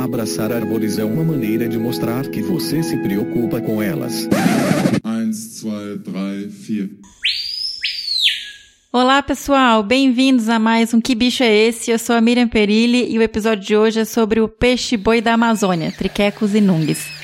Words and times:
Abraçar 0.00 0.50
árvores 0.50 0.98
é 0.98 1.04
uma 1.04 1.22
maneira 1.22 1.68
de 1.68 1.78
mostrar 1.78 2.26
que 2.26 2.40
você 2.40 2.82
se 2.82 2.96
preocupa 2.96 3.60
com 3.60 3.82
elas. 3.82 4.26
1, 5.04 5.30
2, 5.30 6.02
3, 6.02 6.54
4. 6.66 6.90
Olá 8.90 9.22
pessoal, 9.22 9.82
bem-vindos 9.82 10.48
a 10.48 10.58
mais 10.58 10.94
um 10.94 11.00
Que 11.02 11.14
Bicho 11.14 11.42
é 11.42 11.54
Esse? 11.54 11.90
Eu 11.90 11.98
sou 11.98 12.16
a 12.16 12.20
Miriam 12.20 12.48
Perilli 12.48 13.12
e 13.12 13.18
o 13.18 13.22
episódio 13.22 13.64
de 13.64 13.76
hoje 13.76 14.00
é 14.00 14.04
sobre 14.06 14.40
o 14.40 14.48
peixe-boi 14.48 15.20
da 15.20 15.34
Amazônia, 15.34 15.92
Triquecos 15.92 16.54
e 16.54 16.62
Nungues. 16.62 17.19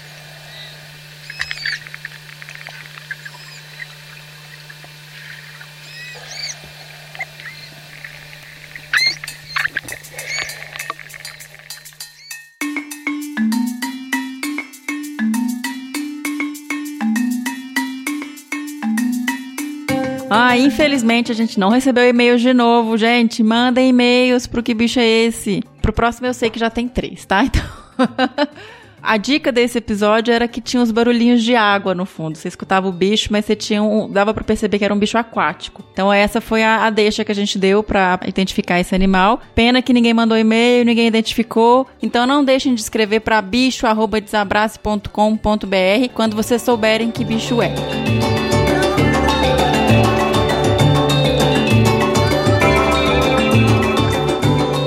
Infelizmente 20.66 21.32
a 21.32 21.34
gente 21.34 21.58
não 21.58 21.70
recebeu 21.70 22.08
e-mails 22.08 22.40
de 22.40 22.52
novo, 22.52 22.96
gente. 22.96 23.42
Mandem 23.42 23.90
e-mails 23.90 24.46
pro 24.46 24.62
que 24.62 24.74
bicho 24.74 24.98
é 24.98 25.06
esse. 25.06 25.62
Pro 25.80 25.92
próximo 25.92 26.26
eu 26.26 26.34
sei 26.34 26.50
que 26.50 26.58
já 26.58 26.70
tem 26.70 26.88
três, 26.88 27.24
tá? 27.24 27.44
Então. 27.46 27.62
A 29.06 29.16
dica 29.18 29.52
desse 29.52 29.78
episódio 29.78 30.34
era 30.34 30.48
que 30.48 30.60
tinha 30.60 30.82
uns 30.82 30.90
barulhinhos 30.90 31.40
de 31.40 31.54
água 31.54 31.94
no 31.94 32.04
fundo. 32.04 32.36
Você 32.36 32.48
escutava 32.48 32.88
o 32.88 32.92
bicho, 32.92 33.28
mas 33.30 33.44
você 33.44 33.54
tinha 33.54 33.80
um, 33.80 34.10
dava 34.10 34.34
para 34.34 34.42
perceber 34.42 34.78
que 34.78 34.84
era 34.84 34.92
um 34.92 34.98
bicho 34.98 35.16
aquático. 35.16 35.84
Então 35.92 36.12
essa 36.12 36.40
foi 36.40 36.64
a, 36.64 36.86
a 36.86 36.90
deixa 36.90 37.24
que 37.24 37.30
a 37.30 37.34
gente 37.34 37.56
deu 37.56 37.84
para 37.84 38.18
identificar 38.26 38.80
esse 38.80 38.96
animal. 38.96 39.40
Pena 39.54 39.80
que 39.80 39.92
ninguém 39.92 40.12
mandou 40.12 40.36
e-mail, 40.36 40.84
ninguém 40.84 41.06
identificou. 41.06 41.86
Então 42.02 42.26
não 42.26 42.44
deixem 42.44 42.74
de 42.74 42.80
escrever 42.80 43.20
para 43.20 43.40
bicho@desabrace.com.br 43.40 46.08
quando 46.12 46.34
vocês 46.34 46.62
souberem 46.62 47.12
que 47.12 47.24
bicho 47.24 47.62
é. 47.62 47.72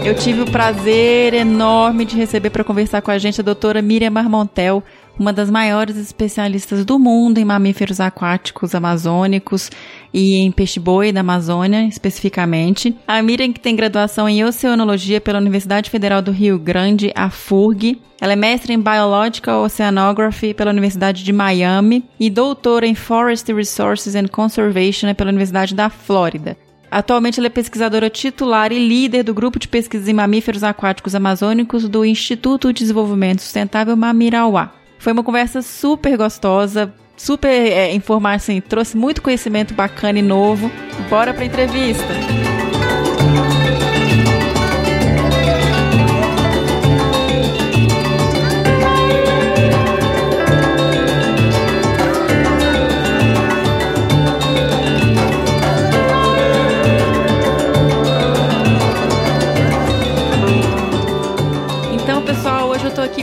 Eu 0.09 0.15
tive 0.15 0.41
o 0.41 0.51
prazer 0.51 1.35
enorme 1.35 2.03
de 2.03 2.15
receber 2.15 2.49
para 2.49 2.63
conversar 2.63 2.99
com 2.99 3.11
a 3.11 3.17
gente 3.19 3.41
a 3.41 3.43
doutora 3.43 3.79
Miriam 3.79 4.09
Marmontel, 4.09 4.83
uma 5.19 5.31
das 5.31 5.51
maiores 5.51 5.97
especialistas 5.97 6.83
do 6.83 6.97
mundo 6.97 7.37
em 7.37 7.45
mamíferos 7.45 7.99
aquáticos 7.99 8.73
amazônicos 8.73 9.69
e 10.11 10.37
em 10.37 10.51
peixe-boi 10.51 11.11
da 11.11 11.19
Amazônia, 11.19 11.83
especificamente. 11.83 12.97
A 13.07 13.21
Miriam 13.21 13.53
que 13.53 13.59
tem 13.59 13.75
graduação 13.75 14.27
em 14.27 14.43
Oceanologia 14.43 15.21
pela 15.21 15.37
Universidade 15.37 15.91
Federal 15.91 16.23
do 16.23 16.31
Rio 16.31 16.57
Grande, 16.57 17.13
a 17.15 17.29
FURG. 17.29 18.01
Ela 18.19 18.33
é 18.33 18.35
mestre 18.35 18.73
em 18.73 18.81
Biological 18.81 19.63
Oceanography 19.63 20.55
pela 20.55 20.71
Universidade 20.71 21.23
de 21.23 21.31
Miami 21.31 22.03
e 22.19 22.31
doutora 22.31 22.87
em 22.87 22.95
Forest 22.95 23.53
Resources 23.53 24.15
and 24.15 24.27
Conservation 24.29 25.13
pela 25.13 25.29
Universidade 25.29 25.75
da 25.75 25.87
Flórida. 25.87 26.57
Atualmente 26.91 27.39
ela 27.39 27.47
é 27.47 27.49
pesquisadora 27.49 28.09
titular 28.09 28.71
e 28.71 28.79
líder 28.79 29.23
do 29.23 29.33
grupo 29.33 29.59
de 29.59 29.67
pesquisa 29.67 30.09
em 30.09 30.13
mamíferos 30.13 30.63
aquáticos 30.63 31.13
amazônicos 31.13 31.87
do 31.87 32.03
Instituto 32.03 32.73
de 32.73 32.79
Desenvolvimento 32.79 33.41
Sustentável 33.41 33.95
Mamirauá. 33.95 34.71
Foi 34.97 35.13
uma 35.13 35.23
conversa 35.23 35.61
super 35.61 36.17
gostosa, 36.17 36.93
super 37.15 37.49
é, 37.49 37.93
informação, 37.93 38.55
assim, 38.55 38.61
trouxe 38.61 38.97
muito 38.97 39.21
conhecimento 39.21 39.73
bacana 39.73 40.19
e 40.19 40.23
novo. 40.23 40.71
Bora 41.09 41.33
para 41.33 41.45
entrevista. 41.45 42.48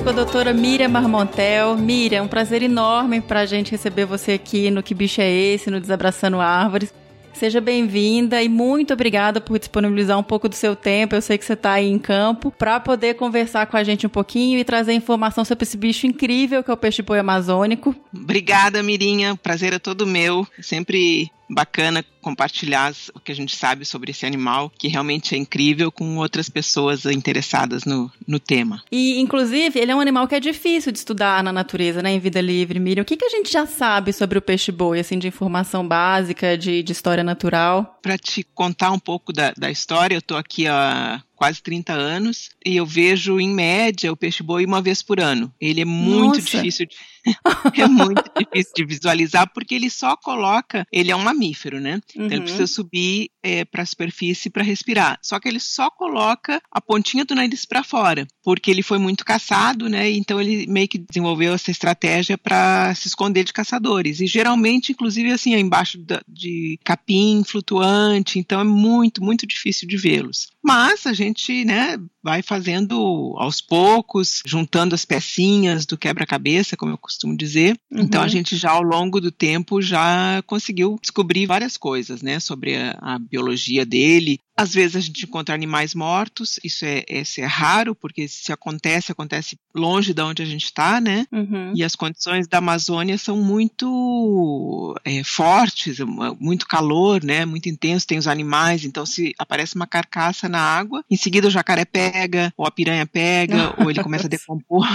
Com 0.07 0.11
a 0.11 0.13
doutora 0.13 0.53
Miriam 0.53 0.89
Marmontel. 0.89 1.77
Miriam, 1.77 2.23
um 2.23 2.29
prazer 2.29 2.63
enorme 2.63 3.21
para 3.21 3.41
a 3.41 3.45
gente 3.45 3.73
receber 3.73 4.05
você 4.05 4.35
aqui 4.35 4.71
no 4.71 4.81
Que 4.81 4.95
Bicho 4.95 5.21
é 5.21 5.29
Esse, 5.29 5.69
no 5.69 5.81
Desabraçando 5.81 6.39
Árvores. 6.39 6.95
Seja 7.35 7.61
bem-vinda 7.61 8.41
e 8.41 8.49
muito 8.49 8.95
obrigada 8.95 9.41
por 9.41 9.59
disponibilizar 9.59 10.17
um 10.17 10.23
pouco 10.23 10.49
do 10.49 10.55
seu 10.55 10.77
tempo. 10.77 11.17
Eu 11.17 11.21
sei 11.21 11.37
que 11.37 11.45
você 11.45 11.55
está 11.55 11.73
aí 11.73 11.89
em 11.89 11.99
campo 11.99 12.53
para 12.53 12.79
poder 12.79 13.15
conversar 13.15 13.67
com 13.67 13.77
a 13.77 13.83
gente 13.83 14.07
um 14.07 14.09
pouquinho 14.09 14.61
e 14.61 14.65
trazer 14.65 14.93
informação 14.93 15.45
sobre 15.45 15.65
esse 15.65 15.77
bicho 15.77 16.07
incrível 16.07 16.63
que 16.63 16.71
é 16.71 16.75
o 16.75 16.77
peixe-boi 16.77 17.19
amazônico. 17.19 17.93
Obrigada, 18.15 18.85
Mirinha. 18.85 19.35
Prazer 19.35 19.73
é 19.73 19.79
todo 19.81 20.07
meu. 20.07 20.47
Sempre 20.63 21.33
bacana 21.49 22.05
compartilhar 22.21 22.93
o 23.15 23.21
que 23.21 23.31
a 23.31 23.35
gente 23.35 23.55
sabe 23.55 23.85
sobre 23.85 24.11
esse 24.11 24.27
animal, 24.27 24.73
que 24.77 24.89
realmente 24.89 25.35
é 25.35 25.39
incrível, 25.39 25.93
com 25.93 26.17
outras 26.17 26.49
pessoas 26.49 27.05
interessadas 27.05 27.85
no, 27.85 28.11
no 28.27 28.41
tema. 28.41 28.83
E, 28.91 29.21
inclusive, 29.21 29.79
ele 29.79 29.93
é 29.93 29.95
um 29.95 30.01
animal 30.01 30.27
que 30.27 30.35
é 30.35 30.41
difícil 30.41 30.91
de 30.91 30.99
estudar 30.99 31.43
na 31.45 31.53
natureza, 31.53 32.03
né, 32.03 32.11
em 32.11 32.19
vida 32.19 32.41
livre. 32.41 32.81
Miriam, 32.81 33.03
o 33.03 33.05
que, 33.05 33.17
que 33.17 33.25
a 33.25 33.31
gente 33.31 33.53
já 33.53 33.65
sabe 33.65 34.13
sobre 34.13 34.39
o 34.39 34.43
peixe-boi, 34.43 34.99
assim, 34.99 35.19
de 35.19 35.29
informação 35.29 35.87
básica, 35.87 36.59
de, 36.59 36.83
de 36.83 36.93
história 36.93 37.23
natural? 37.23 37.99
Para 38.03 38.19
te 38.19 38.43
contar 38.43 38.91
um 38.91 38.99
pouco 38.99 39.33
da, 39.33 39.53
da 39.57 39.71
história, 39.71 40.17
eu 40.17 40.21
estou 40.21 40.37
aqui 40.37 40.67
há 40.67 41.23
quase 41.37 41.63
30 41.63 41.93
anos 41.93 42.51
e 42.65 42.77
eu 42.77 42.87
vejo, 42.87 43.39
em 43.39 43.49
média, 43.49 44.11
o 44.11 44.17
peixe-boi 44.17 44.65
uma 44.65 44.83
vez 44.83 45.03
por 45.03 45.21
ano. 45.21 45.53
Ele 45.61 45.83
é 45.83 45.85
muito 45.85 46.39
Nossa. 46.39 46.41
difícil 46.41 46.87
de 46.87 46.97
é 47.83 47.87
muito 47.89 48.23
difícil 48.37 48.73
de 48.75 48.85
visualizar 48.85 49.51
porque 49.53 49.75
ele 49.75 49.91
só 49.91 50.17
coloca, 50.17 50.87
ele 50.93 51.11
é 51.11 51.17
um 51.17 51.23
mamífero, 51.23 51.81
né? 51.81 52.01
Então 52.11 52.27
ele 52.27 52.37
uhum. 52.37 52.43
precisa 52.43 52.67
subir 52.67 53.31
é, 53.43 53.65
para 53.65 53.83
a 53.83 53.87
superfície 53.87 54.51
para 54.51 54.63
respirar. 54.63 55.19
Só 55.23 55.39
que 55.39 55.49
ele 55.49 55.61
só 55.61 55.91
coloca 55.91 56.61
a 56.71 56.81
pontinha 56.81 57.25
do 57.25 57.35
nariz 57.35 57.65
para 57.65 57.83
fora, 57.83 58.27
porque 58.47 58.71
ele 58.71 58.81
foi 58.81 58.97
muito 58.97 59.25
caçado, 59.25 59.89
né? 59.89 60.09
Então 60.09 60.41
ele 60.41 60.69
meio 60.69 60.87
que 60.87 60.99
desenvolveu 60.99 61.53
essa 61.53 61.73
estratégia 61.73 62.39
para 62.39 62.95
se 62.95 63.09
esconder 63.09 63.43
de 63.43 63.53
caçadores. 63.53 64.21
E 64.21 64.29
geralmente, 64.29 64.93
inclusive, 64.93 65.33
assim, 65.33 65.53
é 65.53 65.59
embaixo 65.59 65.99
de 66.29 66.79
capim 66.85 67.43
flutuante. 67.45 68.39
Então 68.39 68.61
é 68.61 68.65
muito, 68.65 69.21
muito 69.21 69.49
difícil 69.49 69.89
de 69.89 69.97
vê-los. 69.97 70.53
Mas 70.63 71.09
a 71.09 71.13
gente, 71.13 71.65
né, 71.65 71.99
vai 72.27 72.43
fazendo 72.43 73.37
aos 73.39 73.61
poucos, 73.61 74.43
juntando 74.45 74.97
as 74.97 75.05
pecinhas 75.05 75.87
do 75.87 75.97
quebra-cabeça, 75.97 76.77
como 76.77 76.91
eu 76.91 76.99
costumo 76.99 77.37
dizer. 77.37 77.79
Uhum. 77.89 78.01
Então 78.01 78.21
a 78.21 78.25
uhum. 78.25 78.29
gente 78.29 78.57
já 78.57 78.73
ao 78.73 78.83
longo 78.83 79.21
do 79.21 79.31
tempo 79.31 79.81
já 79.81 80.43
conseguiu 80.45 80.99
descobrir 81.01 81.47
várias 81.47 81.77
coisas, 81.77 82.23
né, 82.23 82.41
sobre 82.41 82.75
a, 82.75 82.99
a 83.01 83.19
biologia 83.21 83.87
dele, 83.87 84.41
às 84.57 84.73
vezes 84.73 84.97
a 84.97 85.01
gente 85.01 85.25
encontra 85.25 85.55
animais 85.55 85.95
mortos, 85.95 86.59
isso 86.65 86.85
é, 86.87 87.05
isso 87.09 87.41
é 87.43 87.45
raro, 87.45 87.95
porque 87.95 88.27
se 88.27 88.51
acontece, 88.51 89.13
acontece 89.13 89.59
longe 89.75 90.15
de 90.15 90.23
onde 90.23 90.43
a 90.43 90.47
gente 90.47 90.65
está, 90.65 90.99
né? 90.99 91.27
Uhum. 91.31 91.73
E 91.75 91.85
as 91.85 91.95
condições 91.95 92.49
da 92.49 92.57
Amazônia 92.57 93.19
são 93.19 93.37
muito 93.37 94.97
é, 95.05 95.23
fortes, 95.23 95.99
muito 96.41 96.67
calor, 96.67 97.23
né? 97.23 97.45
Muito 97.45 97.69
intenso, 97.69 98.07
tem 98.07 98.17
os 98.17 98.27
animais, 98.27 98.85
então 98.85 99.05
se 99.05 99.35
aparece 99.39 99.77
uma 99.77 99.87
carcaça 99.87 100.49
na 100.49 100.61
água, 100.61 101.05
em 101.11 101.17
seguida 101.17 101.49
o 101.49 101.51
jacaré 101.51 101.85
pega, 101.85 102.16
ou 102.57 102.67
a 102.67 102.71
piranha 102.71 103.07
pega, 103.07 103.75
ou 103.81 103.91
ele 103.91 104.03
começa 104.03 104.27
a 104.27 104.31
decompor. 104.31 104.87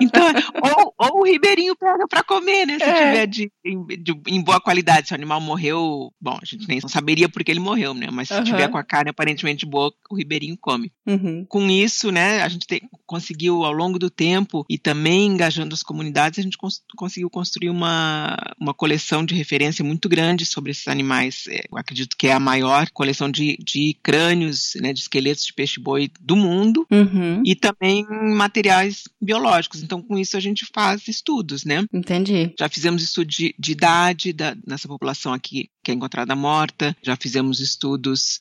Então, 0.00 0.26
ou, 0.62 0.94
ou 0.98 1.20
o 1.20 1.24
ribeirinho 1.24 1.76
pega 1.76 2.06
para 2.08 2.22
comer, 2.22 2.66
né? 2.66 2.78
Se 2.78 2.84
é. 2.84 2.94
tiver 2.94 3.26
de, 3.26 3.52
de, 3.98 4.20
em 4.28 4.42
boa 4.42 4.60
qualidade, 4.60 5.08
se 5.08 5.14
o 5.14 5.16
animal 5.16 5.40
morreu, 5.40 6.12
bom, 6.20 6.38
a 6.40 6.44
gente 6.44 6.66
nem 6.68 6.80
saberia 6.80 7.28
porque 7.28 7.50
ele 7.50 7.60
morreu, 7.60 7.94
né? 7.94 8.08
Mas 8.10 8.28
se 8.28 8.34
uhum. 8.34 8.44
tiver 8.44 8.68
com 8.68 8.78
a 8.78 8.84
carne 8.84 9.10
aparentemente 9.10 9.66
boa, 9.66 9.92
o 10.10 10.16
ribeirinho 10.16 10.56
come. 10.60 10.92
Uhum. 11.06 11.44
Com 11.48 11.70
isso, 11.70 12.10
né, 12.10 12.42
a 12.42 12.48
gente 12.48 12.66
te, 12.66 12.82
conseguiu 13.06 13.64
ao 13.64 13.72
longo 13.72 13.98
do 13.98 14.10
tempo 14.10 14.64
e 14.68 14.78
também 14.78 15.26
engajando 15.26 15.74
as 15.74 15.82
comunidades, 15.82 16.38
a 16.38 16.42
gente 16.42 16.56
cons 16.56 16.82
conseguiu 16.96 17.28
construir 17.30 17.70
uma, 17.70 18.36
uma 18.60 18.74
coleção 18.74 19.24
de 19.24 19.34
referência 19.34 19.84
muito 19.84 20.08
grande 20.08 20.46
sobre 20.46 20.70
esses 20.70 20.88
animais. 20.88 21.44
É, 21.48 21.62
eu 21.70 21.78
acredito 21.78 22.16
que 22.16 22.28
é 22.28 22.32
a 22.32 22.40
maior 22.40 22.88
coleção 22.90 23.30
de, 23.30 23.56
de 23.58 23.96
crânios, 24.02 24.72
né, 24.80 24.92
de 24.92 25.00
esqueletos 25.00 25.44
de 25.44 25.52
peixe-boi 25.52 26.10
do 26.20 26.36
mundo 26.36 26.61
uhum. 26.90 27.42
e 27.44 27.54
também 27.54 28.06
materiais 28.08 29.04
biológicos. 29.20 29.82
Então, 29.82 30.02
com 30.02 30.18
isso, 30.18 30.36
a 30.36 30.40
gente 30.40 30.66
faz 30.72 31.08
estudos, 31.08 31.64
né? 31.64 31.84
Entendi. 31.92 32.52
Já 32.58 32.68
fizemos 32.68 33.02
estudo 33.02 33.26
de, 33.26 33.54
de 33.58 33.72
idade 33.72 34.32
da, 34.32 34.56
nessa 34.66 34.88
população 34.88 35.32
aqui 35.32 35.70
que 35.82 35.90
é 35.90 35.94
encontrada 35.94 36.36
morta, 36.36 36.96
já 37.02 37.16
fizemos 37.16 37.60
estudos 37.60 38.40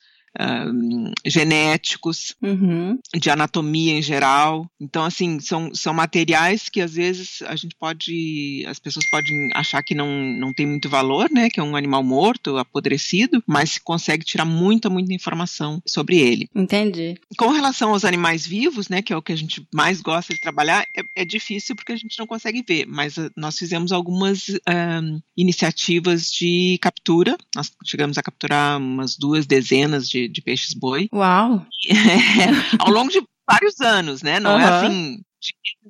genéticos, 1.26 2.36
uhum. 2.42 2.98
de 3.16 3.30
anatomia 3.30 3.94
em 3.94 4.02
geral. 4.02 4.70
Então, 4.80 5.04
assim, 5.04 5.40
são, 5.40 5.74
são 5.74 5.94
materiais 5.94 6.70
que 6.70 6.82
às 6.82 6.94
vezes 6.94 7.42
a 7.44 7.56
gente 7.56 7.76
pode, 7.76 8.64
as 8.68 8.80
pessoas 8.80 9.10
podem 9.10 9.50
achar 9.54 9.84
que 9.84 9.96
não, 9.96 10.08
não 10.10 10.54
tem 10.54 10.66
muito 10.66 10.90
valor, 10.90 11.30
né? 11.32 11.50
Que 11.50 11.60
é 11.60 11.64
um 11.64 11.76
animal 11.76 12.04
morto, 12.04 12.58
apodrecido, 12.58 13.44
mas 13.48 13.72
se 13.72 13.82
consegue 13.82 14.26
tirar 14.26 14.46
muita, 14.46 14.90
muita 14.90 15.14
informação 15.14 15.82
sobre 15.86 16.18
ele. 16.18 16.50
Entendi. 16.56 17.16
Com 17.38 17.50
relação 17.50 17.92
aos 17.92 18.06
animais 18.06 18.46
vivos, 18.46 18.90
né? 18.90 19.02
Que 19.02 19.14
é 19.14 19.18
o 19.18 19.22
que 19.22 19.32
a 19.34 19.38
gente 19.38 19.66
mais 19.74 20.02
gosta 20.02 20.34
de 20.34 20.40
trabalhar, 20.40 20.86
é, 20.96 21.22
é 21.22 21.26
difícil 21.26 21.76
porque 21.76 21.92
a 21.92 21.98
gente 21.98 22.18
não 22.18 22.28
consegue 22.28 22.64
ver, 22.68 22.86
mas 22.88 23.18
uh, 23.18 23.32
nós 23.36 23.58
fizemos 23.58 23.92
algumas 23.92 24.50
uh, 24.50 25.22
iniciativas 25.36 26.32
de 26.32 26.78
captura. 26.82 27.38
Nós 27.56 27.72
chegamos 27.86 28.18
a 28.18 28.24
capturar 28.24 28.78
umas 28.78 29.18
duas 29.18 29.46
dezenas 29.46 30.08
de, 30.08 30.21
de 30.28 30.42
peixes-boi. 30.42 31.10
Uau! 31.14 31.66
É, 31.90 31.94
ao 32.80 32.92
longo 32.92 33.12
de 33.12 33.22
vários 33.50 33.80
anos, 33.82 34.22
né? 34.22 34.40
Não 34.40 34.56
uhum. 34.56 34.60
é 34.60 34.66
assim 34.66 35.22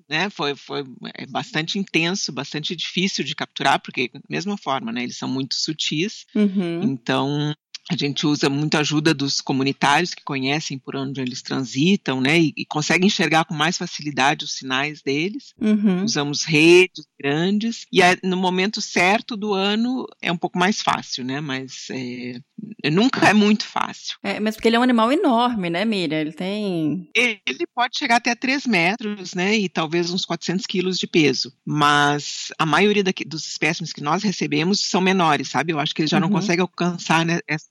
né, 0.10 0.30
foi, 0.30 0.56
foi 0.56 0.83
é 1.16 1.25
bastante 1.25 1.78
intenso, 1.78 2.31
bastante 2.31 2.75
difícil 2.75 3.24
de 3.24 3.36
capturar, 3.36 3.81
porque 3.81 4.10
da 4.13 4.22
mesma 4.30 4.57
forma, 4.57 4.92
né, 4.92 5.04
eles 5.04 5.18
são 5.18 5.28
muito 5.28 5.56
sutis, 5.56 6.25
uhum. 6.33 6.83
então 6.83 7.54
a 7.89 7.95
gente 7.95 8.25
usa 8.25 8.50
muita 8.50 8.80
ajuda 8.80 9.13
dos 9.13 9.42
comunitários 9.42 10.13
que 10.13 10.24
conhecem 10.24 10.78
por 10.78 10.95
onde 10.95 11.22
eles 11.22 11.42
transitam, 11.42 12.22
né? 12.22 12.39
E, 12.39 12.54
e 12.56 12.66
conseguem 12.66 13.07
enxergar 13.07 13.45
com 13.45 13.54
mais 13.54 13.78
facilidade 13.78 14.45
os 14.45 14.54
sinais 14.54 15.01
deles. 15.01 15.54
Uhum. 15.60 16.04
Usamos 16.04 16.44
redes 16.44 17.06
grandes 17.19 17.86
e 17.92 18.01
no 18.24 18.38
momento 18.38 18.81
certo 18.81 19.36
do 19.36 19.54
ano 19.54 20.07
é 20.22 20.31
um 20.31 20.38
pouco 20.38 20.57
mais 20.57 20.81
fácil, 20.81 21.24
né? 21.24 21.42
Mas 21.42 21.88
é, 21.92 22.39
nunca 22.89 23.28
é 23.28 23.33
muito 23.33 23.66
fácil. 23.66 24.18
É, 24.24 24.39
mas 24.39 24.56
porque 24.56 24.68
ele 24.68 24.75
é 24.75 24.80
um 24.80 24.83
animal 24.83 25.12
enorme, 25.12 25.69
né, 25.69 25.86
Miriam? 25.86 26.19
Ele 26.19 26.31
tem. 26.33 27.10
Ele 27.16 27.66
pode 27.74 27.98
chegar 27.98 28.18
até 28.18 28.36
3 28.36 28.66
metros, 28.68 29.33
né? 29.33 29.57
E 29.57 29.69
talvez 29.69 30.12
uns 30.12 30.25
400 30.25 30.66
quilos 30.66 30.98
de 30.98 31.07
peso. 31.07 31.54
Mas 31.66 32.51
a 32.57 32.66
maioria 32.66 33.04
daqui, 33.04 33.25
dos 33.25 33.48
espécimes 33.48 33.94
que 33.94 34.01
nós 34.01 34.24
recebemos 34.24 34.81
são 34.81 35.01
menores, 35.01 35.50
sabe? 35.50 35.74
Eu 35.74 35.80
acho 35.80 35.94
que 35.94 36.01
eles 36.01 36.12
já 36.12 36.18
uhum. 36.18 36.22
não 36.22 36.30
conseguem 36.30 36.62
alcançar 36.62 37.25
né, 37.25 37.39
essa, 37.48 37.69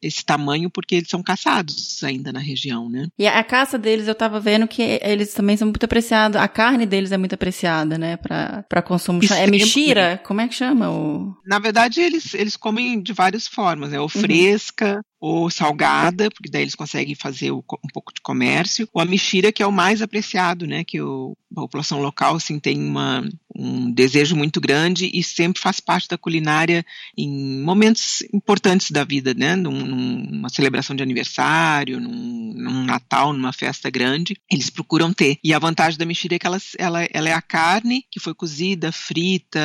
esse 0.00 0.24
tamanho 0.24 0.70
porque 0.70 0.96
eles 0.96 1.08
são 1.08 1.22
caçados 1.22 2.02
ainda 2.02 2.32
na 2.32 2.40
região, 2.40 2.88
né? 2.88 3.08
E 3.18 3.26
a 3.26 3.42
caça 3.44 3.78
deles, 3.78 4.08
eu 4.08 4.14
tava 4.14 4.40
vendo 4.40 4.66
que 4.66 4.98
eles 5.02 5.34
também 5.34 5.56
são 5.56 5.66
muito 5.66 5.84
apreciados. 5.84 6.40
A 6.40 6.48
carne 6.48 6.86
deles 6.86 7.12
é 7.12 7.18
muito 7.18 7.34
apreciada, 7.34 7.98
né? 7.98 8.16
Para 8.16 8.82
consumo. 8.82 9.22
Isso 9.22 9.34
é 9.34 9.46
mexira? 9.46 10.20
Como 10.24 10.40
é 10.40 10.48
que 10.48 10.54
chama? 10.54 10.90
O... 10.90 11.34
Na 11.44 11.58
verdade, 11.58 12.00
eles, 12.00 12.32
eles 12.34 12.56
comem 12.56 13.02
de 13.02 13.12
várias 13.12 13.46
formas, 13.46 13.90
né? 13.90 13.98
O 13.98 14.04
uhum 14.04 14.08
fresca 14.08 15.04
ou 15.20 15.50
salgada, 15.50 16.30
porque 16.30 16.50
daí 16.50 16.62
eles 16.62 16.74
conseguem 16.74 17.14
fazer 17.14 17.52
um 17.52 17.62
pouco 17.92 18.12
de 18.14 18.22
comércio, 18.22 18.88
ou 18.92 19.02
a 19.02 19.04
mexira, 19.04 19.52
que 19.52 19.62
é 19.62 19.66
o 19.66 19.72
mais 19.72 20.00
apreciado, 20.00 20.66
né, 20.66 20.82
que 20.82 21.00
o, 21.00 21.36
a 21.54 21.60
população 21.60 22.00
local 22.00 22.36
assim, 22.36 22.58
tem 22.58 22.82
uma, 22.82 23.28
um 23.60 23.90
desejo 23.90 24.34
muito 24.34 24.60
grande 24.60 25.10
e 25.12 25.22
sempre 25.22 25.60
faz 25.60 25.80
parte 25.80 26.08
da 26.08 26.16
culinária 26.16 26.84
em 27.16 27.62
momentos 27.62 28.22
importantes 28.32 28.90
da 28.90 29.04
vida, 29.04 29.34
né, 29.34 29.54
num, 29.54 29.84
numa 29.84 30.48
celebração 30.48 30.96
de 30.96 31.02
aniversário, 31.02 32.00
num, 32.00 32.54
num, 32.56 32.84
Natal, 32.84 33.32
numa 33.32 33.52
festa 33.52 33.90
grande, 33.90 34.36
eles 34.50 34.70
procuram 34.70 35.12
ter. 35.12 35.38
E 35.44 35.52
a 35.52 35.58
vantagem 35.58 35.98
da 35.98 36.06
mexira 36.06 36.34
é 36.34 36.38
que 36.38 36.46
ela, 36.46 36.58
ela, 36.78 37.08
ela 37.12 37.28
é 37.28 37.32
a 37.32 37.42
carne 37.42 38.04
que 38.10 38.18
foi 38.18 38.34
cozida, 38.34 38.90
frita, 38.90 39.60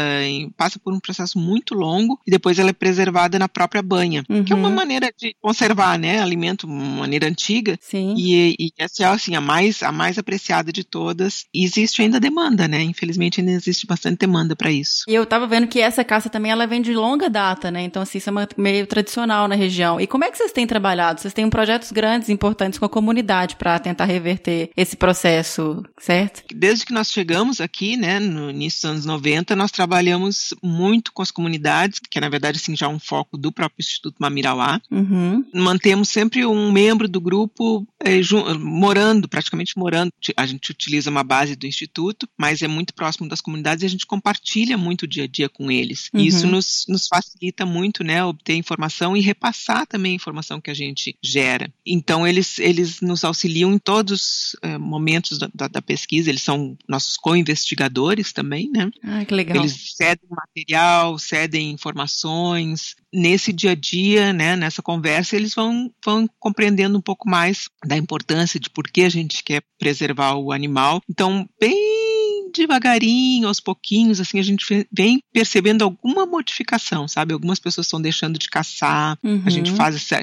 passa 0.58 0.78
por 0.78 0.94
um 0.94 1.00
processo 1.00 1.40
muito 1.40 1.74
longo 1.74 2.20
e 2.28 2.32
depois 2.32 2.60
ela 2.60 2.70
é 2.70 2.74
preservada 2.74 3.40
na 3.40 3.48
própria 3.48 3.82
banha, 3.82 4.24
uhum. 4.30 4.44
que 4.44 4.52
é 4.52 4.56
uma 4.56 4.68
uhum. 4.68 4.76
maneira 4.76 5.12
de 5.18 5.36
conservar, 5.42 5.98
né, 5.98 6.20
alimento 6.20 6.68
de 6.68 6.74
maneira 6.74 7.28
antiga. 7.28 7.80
Sim. 7.82 8.14
E, 8.18 8.56
e 8.60 8.72
essa 8.78 9.04
é 9.04 9.06
assim 9.06 9.36
a 9.36 9.42
mais 9.42 9.82
a 9.82 9.92
mais 9.92 10.18
apreciada 10.18 10.72
de 10.72 10.84
todas. 10.84 11.46
E 11.54 11.64
existe 11.64 12.02
ainda 12.02 12.20
demanda, 12.20 12.68
né? 12.68 12.82
Infelizmente 12.82 13.40
ainda 13.40 13.52
existe 13.52 13.85
bastante 13.86 14.20
demanda 14.20 14.56
para 14.56 14.72
isso. 14.72 15.04
E 15.08 15.14
eu 15.14 15.26
tava 15.26 15.48
vendo 15.48 15.68
que 15.68 15.80
essa 15.80 16.04
caça 16.04 16.30
também 16.30 16.52
ela 16.52 16.66
vem 16.66 16.82
de 16.82 16.94
longa 16.94 17.30
data, 17.30 17.72
né? 17.72 17.84
Então 17.84 18.02
assim, 18.02 18.18
isso 18.18 18.30
é 18.30 18.32
uma, 18.32 18.48
meio 18.58 18.88
tradicional 18.88 19.48
na 19.48 19.56
região. 19.56 20.00
E 20.00 20.08
como 20.08 20.24
é 20.24 20.32
que 20.32 20.38
vocês 20.38 20.52
têm 20.52 20.68
trabalhado? 20.68 21.22
Vocês 21.22 21.34
têm 21.34 21.50
projetos 21.50 21.92
grandes, 21.92 22.30
importantes 22.30 22.80
com 22.80 22.86
a 22.86 22.90
comunidade 22.90 23.56
para 23.56 23.78
tentar 23.80 24.06
reverter 24.06 24.70
esse 24.76 24.96
processo, 24.96 25.84
certo? 26.00 26.44
Desde 26.54 26.86
que 26.86 26.94
nós 26.94 27.12
chegamos 27.12 27.62
aqui, 27.62 27.98
né, 27.98 28.20
no 28.20 28.50
início 28.50 28.82
dos 28.82 28.92
anos 28.92 29.06
90, 29.06 29.56
nós 29.56 29.72
trabalhamos 29.72 30.54
muito 30.62 31.12
com 31.14 31.22
as 31.22 31.32
comunidades, 31.32 32.00
que 32.00 32.18
é 32.18 32.22
na 32.22 32.30
verdade 32.30 32.58
assim 32.58 32.76
já 32.76 32.88
um 32.88 33.00
foco 33.00 33.38
do 33.38 33.52
próprio 33.52 33.84
Instituto 33.84 34.16
Mamirauá. 34.20 34.82
Uhum. 34.92 35.46
Mantemos 35.54 36.10
sempre 36.10 36.46
um 36.46 36.72
membro 36.72 37.08
do 37.08 37.22
grupo 37.22 37.86
é, 38.04 38.20
morando, 38.60 39.28
praticamente 39.28 39.78
morando. 39.78 40.12
A 40.36 40.46
gente 40.46 40.72
utiliza 40.72 41.10
uma 41.10 41.24
base 41.24 41.56
do 41.56 41.66
instituto, 41.66 42.28
mas 42.38 42.62
é 42.62 42.68
muito 42.68 42.94
próximo 42.94 43.28
das 43.28 43.42
comunidades 43.42 43.65
e 43.74 43.86
a 43.86 43.90
gente 43.90 44.06
compartilha 44.06 44.78
muito 44.78 45.04
o 45.04 45.08
dia 45.08 45.24
a 45.24 45.28
dia 45.28 45.50
com 45.50 45.72
eles. 45.72 46.10
Uhum. 46.14 46.22
E 46.22 46.28
isso 46.28 46.48
nos, 46.48 46.86
nos 46.88 47.08
facilita 47.08 47.66
muito, 47.66 48.04
né, 48.04 48.24
obter 48.24 48.56
informação 48.56 49.16
e 49.16 49.22
repassar 49.22 49.86
também 49.88 50.14
a 50.14 50.16
informação 50.16 50.62
que 50.62 50.72
a 50.72 50.74
gente 50.74 51.18
gera. 51.24 51.72
Então, 51.86 52.28
eles, 52.28 52.60
eles 52.60 53.02
nos 53.02 53.24
auxiliam 53.24 53.74
em 53.74 53.78
todos 53.78 54.12
os 54.12 54.56
é, 54.62 54.78
momentos 54.78 55.38
da, 55.38 55.50
da, 55.54 55.68
da, 55.68 55.82
pesquisa, 55.82 56.30
eles 56.30 56.42
são 56.42 56.78
nossos 56.88 57.18
co-investigadores 57.18 58.32
também, 58.32 58.70
né? 58.72 58.90
Ah, 59.04 59.24
que 59.26 59.34
legal. 59.34 59.58
Eles 59.58 59.94
cedem 59.96 60.28
material, 60.30 61.18
cedem 61.20 61.72
informações, 61.72 62.96
nesse 63.16 63.54
dia 63.54 63.72
a 63.72 63.76
dia, 63.76 64.34
né, 64.34 64.56
nessa 64.56 64.82
conversa, 64.82 65.36
eles 65.36 65.54
vão, 65.54 65.90
vão 66.04 66.30
compreendendo 66.40 66.98
um 66.98 67.02
pouco 67.02 67.30
mais 67.30 67.70
da 67.86 67.96
importância 67.96 68.60
de 68.60 68.70
por 68.70 68.88
que 68.92 69.04
a 69.04 69.10
gente 69.10 69.44
quer 69.44 69.64
preservar 69.80 70.36
o 70.36 70.52
animal. 70.52 71.02
Então, 71.10 71.48
bem 71.60 72.15
devagarinho, 72.62 73.48
aos 73.48 73.60
pouquinhos, 73.60 74.20
assim, 74.20 74.40
a 74.40 74.44
gente 74.44 74.88
vem 74.92 75.20
percebendo 75.34 75.84
alguma 75.84 76.26
modificação, 76.26 77.08
sabe? 77.08 77.34
Algumas 77.34 77.60
pessoas 77.60 77.88
estão 77.88 78.02
deixando 78.02 78.40
de 78.40 78.50
caçar, 78.50 79.18
uhum. 79.24 79.44
a 79.46 79.50
gente 79.50 79.72
uhum. 79.72 79.78
faz 79.78 79.96
esse 79.96 80.16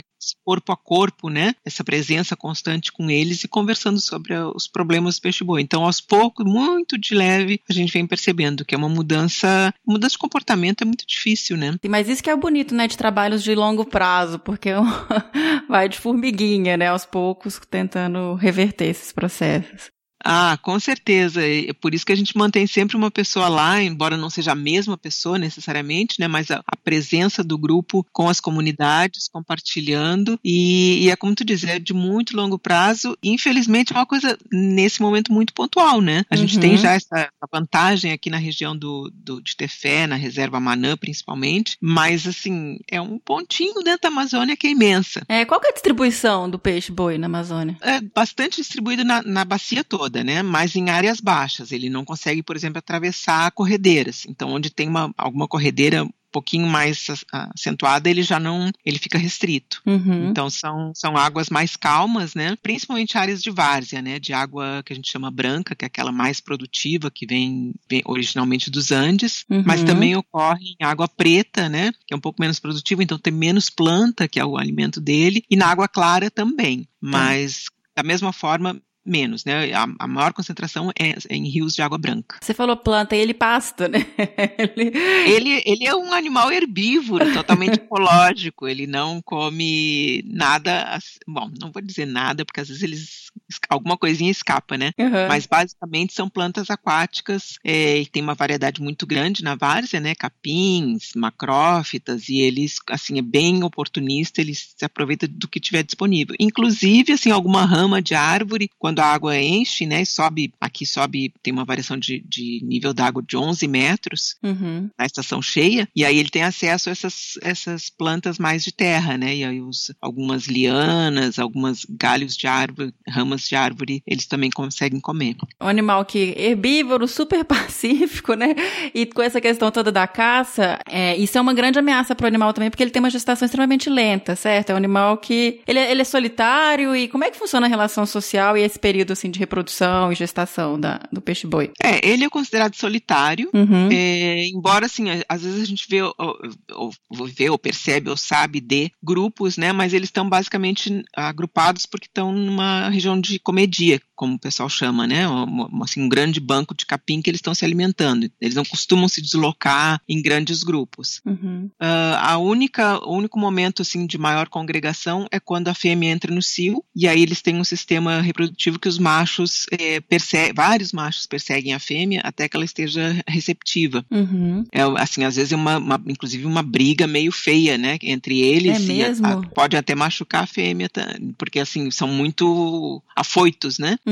corpo 0.44 0.72
a 0.72 0.76
corpo, 0.76 1.28
né? 1.28 1.54
Essa 1.64 1.82
presença 1.82 2.36
constante 2.36 2.92
com 2.92 3.10
eles 3.10 3.42
e 3.42 3.48
conversando 3.48 4.00
sobre 4.00 4.34
os 4.54 4.68
problemas 4.68 5.16
do 5.16 5.22
peixe-boi. 5.22 5.60
Então, 5.60 5.84
aos 5.84 6.00
poucos, 6.00 6.46
muito 6.46 6.96
de 6.98 7.14
leve, 7.14 7.60
a 7.68 7.72
gente 7.72 7.92
vem 7.92 8.06
percebendo 8.06 8.64
que 8.64 8.74
é 8.74 8.78
uma 8.78 8.88
mudança, 8.88 9.72
mudança 9.86 10.12
de 10.12 10.18
comportamento 10.18 10.82
é 10.82 10.84
muito 10.84 11.06
difícil, 11.06 11.56
né? 11.56 11.74
Mas 11.88 12.08
isso 12.08 12.22
que 12.22 12.30
é 12.30 12.36
bonito, 12.36 12.74
né, 12.74 12.86
de 12.86 12.96
trabalhos 12.96 13.42
de 13.42 13.54
longo 13.54 13.84
prazo, 13.84 14.38
porque 14.38 14.70
vai 15.68 15.88
de 15.88 15.98
formiguinha, 15.98 16.76
né, 16.76 16.88
aos 16.88 17.04
poucos, 17.04 17.60
tentando 17.70 18.34
reverter 18.34 18.86
esses 18.86 19.12
processos. 19.12 19.90
Ah, 20.24 20.58
com 20.62 20.78
certeza. 20.78 21.42
É 21.44 21.72
por 21.72 21.94
isso 21.94 22.06
que 22.06 22.12
a 22.12 22.16
gente 22.16 22.36
mantém 22.36 22.66
sempre 22.66 22.96
uma 22.96 23.10
pessoa 23.10 23.48
lá, 23.48 23.82
embora 23.82 24.16
não 24.16 24.30
seja 24.30 24.52
a 24.52 24.56
mesma 24.56 24.96
pessoa 24.96 25.38
necessariamente, 25.38 26.20
né? 26.20 26.28
Mas 26.28 26.50
a, 26.50 26.62
a 26.66 26.76
presença 26.76 27.42
do 27.42 27.58
grupo 27.58 28.06
com 28.12 28.28
as 28.28 28.40
comunidades, 28.40 29.28
compartilhando. 29.28 30.38
E, 30.44 31.04
e, 31.04 31.10
é 31.10 31.16
como 31.16 31.34
tu 31.34 31.44
diz, 31.44 31.64
é 31.64 31.78
de 31.78 31.92
muito 31.92 32.36
longo 32.36 32.58
prazo. 32.58 33.16
E, 33.22 33.30
infelizmente, 33.30 33.92
é 33.92 33.96
uma 33.96 34.06
coisa, 34.06 34.38
nesse 34.50 35.02
momento, 35.02 35.32
muito 35.32 35.52
pontual, 35.52 36.00
né? 36.00 36.24
A 36.30 36.36
gente 36.36 36.58
tem 36.58 36.72
uhum. 36.72 36.78
já 36.78 36.92
essa, 36.92 37.18
essa, 37.18 37.48
vantagem 37.52 38.12
aqui 38.12 38.30
na 38.30 38.38
região 38.38 38.76
do, 38.76 39.10
do, 39.12 39.40
de 39.42 39.56
Tefé, 39.56 40.06
na 40.06 40.16
reserva 40.16 40.60
Manã, 40.60 40.96
principalmente. 40.96 41.76
Mas, 41.80 42.26
assim, 42.26 42.78
é 42.88 43.00
um 43.00 43.18
pontinho 43.18 43.82
dentro 43.82 44.02
da 44.02 44.08
Amazônia 44.08 44.56
que 44.56 44.66
é 44.66 44.70
imensa. 44.70 45.22
É, 45.28 45.44
qual 45.44 45.60
que 45.60 45.66
é 45.66 45.70
a 45.70 45.74
distribuição 45.74 46.48
do 46.48 46.58
peixe-boi 46.58 47.18
na 47.18 47.26
Amazônia? 47.26 47.76
É 47.80 48.00
bastante 48.00 48.56
distribuído 48.56 49.04
na, 49.04 49.22
na 49.22 49.44
bacia 49.44 49.82
toda 49.82 50.11
toda, 50.12 50.22
né? 50.22 50.42
Mas 50.42 50.76
em 50.76 50.90
áreas 50.90 51.20
baixas. 51.20 51.72
Ele 51.72 51.88
não 51.88 52.04
consegue, 52.04 52.42
por 52.42 52.54
exemplo, 52.54 52.78
atravessar 52.78 53.50
corredeiras. 53.52 54.24
Então, 54.28 54.50
onde 54.50 54.70
tem 54.70 54.88
uma, 54.88 55.12
alguma 55.16 55.48
corredeira 55.48 56.06
pouquinho 56.30 56.66
mais 56.66 57.08
acentuada, 57.30 58.08
ele 58.08 58.22
já 58.22 58.40
não, 58.40 58.70
ele 58.86 58.98
fica 58.98 59.18
restrito. 59.18 59.82
Uhum. 59.84 60.30
Então 60.30 60.48
são, 60.48 60.90
são 60.94 61.14
águas 61.14 61.50
mais 61.50 61.76
calmas, 61.76 62.34
né? 62.34 62.56
Principalmente 62.62 63.18
áreas 63.18 63.42
de 63.42 63.50
várzea, 63.50 64.00
né? 64.00 64.18
De 64.18 64.32
água 64.32 64.82
que 64.82 64.94
a 64.94 64.96
gente 64.96 65.12
chama 65.12 65.30
branca, 65.30 65.74
que 65.74 65.84
é 65.84 65.88
aquela 65.88 66.10
mais 66.10 66.40
produtiva 66.40 67.10
que 67.10 67.26
vem, 67.26 67.74
vem 67.86 68.00
originalmente 68.06 68.70
dos 68.70 68.90
Andes, 68.90 69.44
uhum. 69.50 69.62
mas 69.66 69.84
também 69.84 70.16
ocorre 70.16 70.74
em 70.80 70.86
água 70.86 71.06
preta, 71.06 71.68
né? 71.68 71.92
Que 72.06 72.14
é 72.14 72.16
um 72.16 72.20
pouco 72.20 72.40
menos 72.40 72.58
produtiva, 72.58 73.02
então 73.02 73.18
tem 73.18 73.30
menos 73.30 73.68
planta, 73.68 74.26
que 74.26 74.40
é 74.40 74.44
o 74.44 74.56
alimento 74.56 75.02
dele, 75.02 75.44
e 75.50 75.54
na 75.54 75.66
água 75.66 75.86
clara 75.86 76.30
também. 76.30 76.88
Mas 76.98 77.66
da 77.94 78.02
mesma 78.02 78.32
forma, 78.32 78.80
menos, 79.04 79.44
né? 79.44 79.72
A, 79.72 79.86
a 79.98 80.06
maior 80.06 80.32
concentração 80.32 80.90
é, 80.98 81.10
é, 81.10 81.36
em 81.36 81.48
rios 81.48 81.74
de 81.74 81.82
água 81.82 81.98
branca. 81.98 82.38
Você 82.40 82.54
falou 82.54 82.76
planta, 82.76 83.16
ele 83.16 83.34
pasta, 83.34 83.88
né? 83.88 84.06
ele... 84.58 84.92
ele... 85.26 85.62
ele 85.64 85.86
é 85.86 85.94
um 85.94 86.12
animal 86.12 86.52
herbívoro, 86.52 87.32
totalmente 87.32 87.76
ecológico. 87.80 88.68
Ele 88.68 88.86
não 88.86 89.20
come 89.22 90.22
nada, 90.26 90.98
bom, 91.26 91.50
não 91.60 91.70
vou 91.72 91.82
dizer 91.82 92.06
nada, 92.06 92.44
porque 92.44 92.60
às 92.60 92.68
vezes 92.68 92.82
eles 92.82 93.22
alguma 93.68 93.96
coisinha 93.96 94.30
escapa, 94.30 94.76
né? 94.76 94.92
Uhum. 94.98 95.28
Mas 95.28 95.46
basicamente 95.46 96.12
são 96.12 96.28
plantas 96.28 96.70
aquáticas 96.70 97.58
é, 97.64 97.98
e 97.98 98.06
tem 98.06 98.22
uma 98.22 98.34
variedade 98.34 98.80
muito 98.80 99.06
grande 99.06 99.42
na 99.42 99.54
várzea, 99.54 100.00
né? 100.00 100.14
Capins, 100.14 101.12
macrófitas 101.14 102.28
e 102.28 102.40
eles, 102.40 102.76
assim, 102.90 103.18
é 103.18 103.22
bem 103.22 103.62
oportunista, 103.62 104.40
eles 104.40 104.74
se 104.76 104.84
aproveitam 104.84 105.28
do 105.30 105.48
que 105.48 105.60
tiver 105.60 105.82
disponível. 105.82 106.34
Inclusive, 106.38 107.12
assim, 107.12 107.30
alguma 107.30 107.64
rama 107.64 108.00
de 108.02 108.14
árvore, 108.14 108.70
quando 108.78 108.91
a 109.00 109.06
água 109.06 109.38
enche, 109.38 109.86
né? 109.86 110.04
Sobe, 110.04 110.52
aqui 110.60 110.84
sobe, 110.86 111.32
tem 111.42 111.52
uma 111.52 111.64
variação 111.64 111.96
de, 111.96 112.20
de 112.26 112.60
nível 112.64 112.92
d'água 112.92 113.22
de 113.22 113.36
11 113.36 113.66
metros 113.68 114.36
uhum. 114.42 114.90
na 114.98 115.06
estação 115.06 115.40
cheia, 115.40 115.88
e 115.94 116.04
aí 116.04 116.18
ele 116.18 116.28
tem 116.28 116.42
acesso 116.42 116.88
a 116.88 116.92
essas, 116.92 117.38
essas 117.42 117.90
plantas 117.90 118.38
mais 118.38 118.64
de 118.64 118.72
terra, 118.72 119.16
né? 119.16 119.36
E 119.36 119.44
aí 119.44 119.60
os, 119.60 119.92
algumas 120.00 120.46
lianas, 120.46 121.38
algumas 121.38 121.84
galhos 121.88 122.36
de 122.36 122.46
árvore, 122.46 122.94
ramas 123.08 123.48
de 123.48 123.54
árvore, 123.54 124.02
eles 124.06 124.26
também 124.26 124.50
conseguem 124.50 125.00
comer. 125.00 125.36
Um 125.60 125.68
animal 125.68 126.04
que 126.04 126.34
herbívoro, 126.36 127.06
super 127.08 127.44
pacífico, 127.46 128.34
né? 128.34 128.54
E 128.94 129.06
com 129.06 129.22
essa 129.22 129.40
questão 129.40 129.70
toda 129.70 129.90
da 129.92 130.06
caça, 130.06 130.78
é, 130.88 131.16
isso 131.16 131.36
é 131.38 131.40
uma 131.40 131.54
grande 131.54 131.78
ameaça 131.78 132.14
para 132.14 132.24
o 132.24 132.28
animal 132.28 132.52
também, 132.52 132.70
porque 132.70 132.82
ele 132.82 132.90
tem 132.90 133.00
uma 133.00 133.10
gestação 133.10 133.46
extremamente 133.46 133.88
lenta, 133.88 134.36
certo? 134.36 134.70
É 134.70 134.74
um 134.74 134.76
animal 134.76 135.16
que 135.18 135.60
ele, 135.66 135.78
é, 135.78 135.90
ele 135.90 136.02
é 136.02 136.04
solitário 136.04 136.94
e 136.94 137.08
como 137.08 137.24
é 137.24 137.30
que 137.30 137.38
funciona 137.38 137.66
a 137.66 137.68
relação 137.68 138.06
social 138.06 138.56
e 138.56 138.62
esse 138.62 138.78
período 138.82 139.12
assim 139.12 139.30
de 139.30 139.38
reprodução 139.38 140.12
e 140.12 140.16
gestação 140.16 140.78
da, 140.78 141.00
do 141.10 141.22
peixe-boi? 141.22 141.70
É, 141.82 142.06
ele 142.06 142.24
é 142.24 142.28
considerado 142.28 142.74
solitário, 142.74 143.48
uhum. 143.54 143.88
é, 143.90 144.48
embora 144.48 144.86
assim, 144.86 145.04
às 145.28 145.42
vezes 145.42 145.62
a 145.62 145.64
gente 145.64 145.86
vê 145.88 146.02
ou, 146.02 146.14
ou, 146.18 146.90
vê 147.28 147.48
ou 147.48 147.58
percebe 147.58 148.10
ou 148.10 148.16
sabe 148.16 148.60
de 148.60 148.90
grupos, 149.02 149.56
né? 149.56 149.72
Mas 149.72 149.94
eles 149.94 150.08
estão 150.08 150.28
basicamente 150.28 151.04
agrupados 151.16 151.86
porque 151.86 152.06
estão 152.06 152.32
numa 152.32 152.88
região 152.88 153.18
de 153.18 153.38
comedia, 153.38 154.00
como 154.22 154.36
o 154.36 154.38
pessoal 154.38 154.68
chama, 154.68 155.04
né? 155.04 155.28
Um, 155.28 155.82
assim, 155.82 156.00
um 156.00 156.08
grande 156.08 156.38
banco 156.38 156.76
de 156.76 156.86
capim 156.86 157.20
que 157.20 157.28
eles 157.28 157.38
estão 157.38 157.52
se 157.52 157.64
alimentando. 157.64 158.30
Eles 158.40 158.54
não 158.54 158.64
costumam 158.64 159.08
se 159.08 159.20
deslocar 159.20 160.00
em 160.08 160.22
grandes 160.22 160.62
grupos. 160.62 161.20
Uhum. 161.26 161.68
Uh, 161.82 162.16
a 162.20 162.38
única, 162.38 163.04
o 163.04 163.16
único 163.16 163.36
momento 163.36 163.82
assim 163.82 164.06
de 164.06 164.16
maior 164.16 164.48
congregação 164.48 165.26
é 165.32 165.40
quando 165.40 165.66
a 165.66 165.74
fêmea 165.74 166.12
entra 166.12 166.32
no 166.32 166.40
cio 166.40 166.84
e 166.94 167.08
aí 167.08 167.20
eles 167.20 167.42
têm 167.42 167.56
um 167.56 167.64
sistema 167.64 168.20
reprodutivo 168.20 168.78
que 168.78 168.88
os 168.88 168.96
machos 168.96 169.66
é, 169.72 169.98
perseguem, 169.98 170.54
vários 170.54 170.92
machos 170.92 171.26
perseguem 171.26 171.74
a 171.74 171.80
fêmea 171.80 172.20
até 172.22 172.48
que 172.48 172.56
ela 172.56 172.64
esteja 172.64 173.20
receptiva. 173.26 174.06
Uhum. 174.08 174.64
É 174.70 174.82
assim, 174.98 175.24
às 175.24 175.34
vezes 175.34 175.52
é 175.52 175.56
uma, 175.56 175.78
uma, 175.78 176.00
inclusive 176.06 176.46
uma 176.46 176.62
briga 176.62 177.08
meio 177.08 177.32
feia, 177.32 177.76
né, 177.76 177.98
entre 178.04 178.40
eles. 178.40 178.76
É 178.76 178.78
mesmo? 178.78 179.26
A, 179.26 179.32
a, 179.32 179.42
pode 179.48 179.76
até 179.76 179.96
machucar 179.96 180.44
a 180.44 180.46
fêmea, 180.46 180.88
tá? 180.88 181.08
porque 181.36 181.58
assim 181.58 181.90
são 181.90 182.06
muito 182.06 183.02
afoitos, 183.16 183.80
né? 183.80 183.98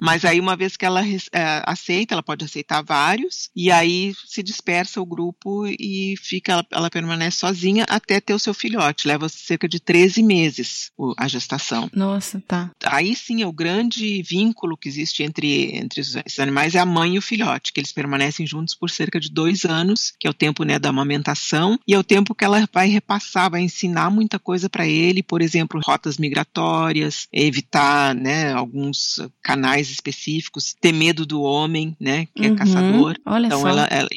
Mas 0.00 0.24
aí, 0.24 0.40
uma 0.40 0.56
vez 0.56 0.76
que 0.76 0.84
ela 0.84 1.02
é, 1.06 1.62
aceita, 1.64 2.14
ela 2.14 2.22
pode 2.22 2.44
aceitar 2.44 2.82
vários, 2.82 3.50
e 3.54 3.70
aí 3.70 4.14
se 4.26 4.42
dispersa 4.42 5.00
o 5.00 5.06
grupo 5.06 5.66
e 5.66 6.14
fica, 6.20 6.52
ela, 6.52 6.66
ela 6.70 6.90
permanece 6.90 7.38
sozinha 7.38 7.84
até 7.88 8.20
ter 8.20 8.34
o 8.34 8.38
seu 8.38 8.54
filhote. 8.54 9.08
Leva 9.08 9.28
cerca 9.28 9.68
de 9.68 9.80
13 9.80 10.22
meses 10.22 10.90
o, 10.96 11.14
a 11.16 11.28
gestação. 11.28 11.90
Nossa, 11.94 12.42
tá. 12.46 12.70
Aí 12.84 13.14
sim, 13.14 13.42
é 13.42 13.46
o 13.46 13.52
grande 13.52 14.22
vínculo 14.22 14.76
que 14.76 14.88
existe 14.88 15.22
entre, 15.22 15.76
entre 15.76 16.00
esses 16.00 16.38
animais 16.38 16.74
é 16.74 16.78
a 16.78 16.86
mãe 16.86 17.14
e 17.14 17.18
o 17.18 17.22
filhote, 17.22 17.72
que 17.72 17.80
eles 17.80 17.92
permanecem 17.92 18.46
juntos 18.46 18.74
por 18.74 18.90
cerca 18.90 19.20
de 19.20 19.30
dois 19.30 19.64
anos, 19.64 20.12
que 20.18 20.26
é 20.26 20.30
o 20.30 20.34
tempo 20.34 20.64
né, 20.64 20.78
da 20.78 20.88
amamentação, 20.88 21.78
e 21.86 21.94
é 21.94 21.98
o 21.98 22.04
tempo 22.04 22.34
que 22.34 22.44
ela 22.44 22.68
vai 22.72 22.88
repassar, 22.88 23.50
vai 23.50 23.62
ensinar 23.62 24.10
muita 24.10 24.38
coisa 24.38 24.68
para 24.68 24.86
ele, 24.86 25.22
por 25.22 25.42
exemplo, 25.42 25.80
rotas 25.84 26.18
migratórias, 26.18 27.26
evitar 27.32 28.14
né, 28.14 28.52
alguns 28.52 29.20
canais 29.42 29.90
específicos, 29.90 30.74
ter 30.74 30.92
medo 30.92 31.24
do 31.24 31.42
homem, 31.42 31.96
né, 31.98 32.26
que 32.34 32.46
é 32.46 32.50
uhum, 32.50 32.56
caçador. 32.56 33.16
Olha 33.24 33.46
então 33.46 33.60
só. 33.60 33.68
ela, 33.68 33.86
ela 33.90 34.08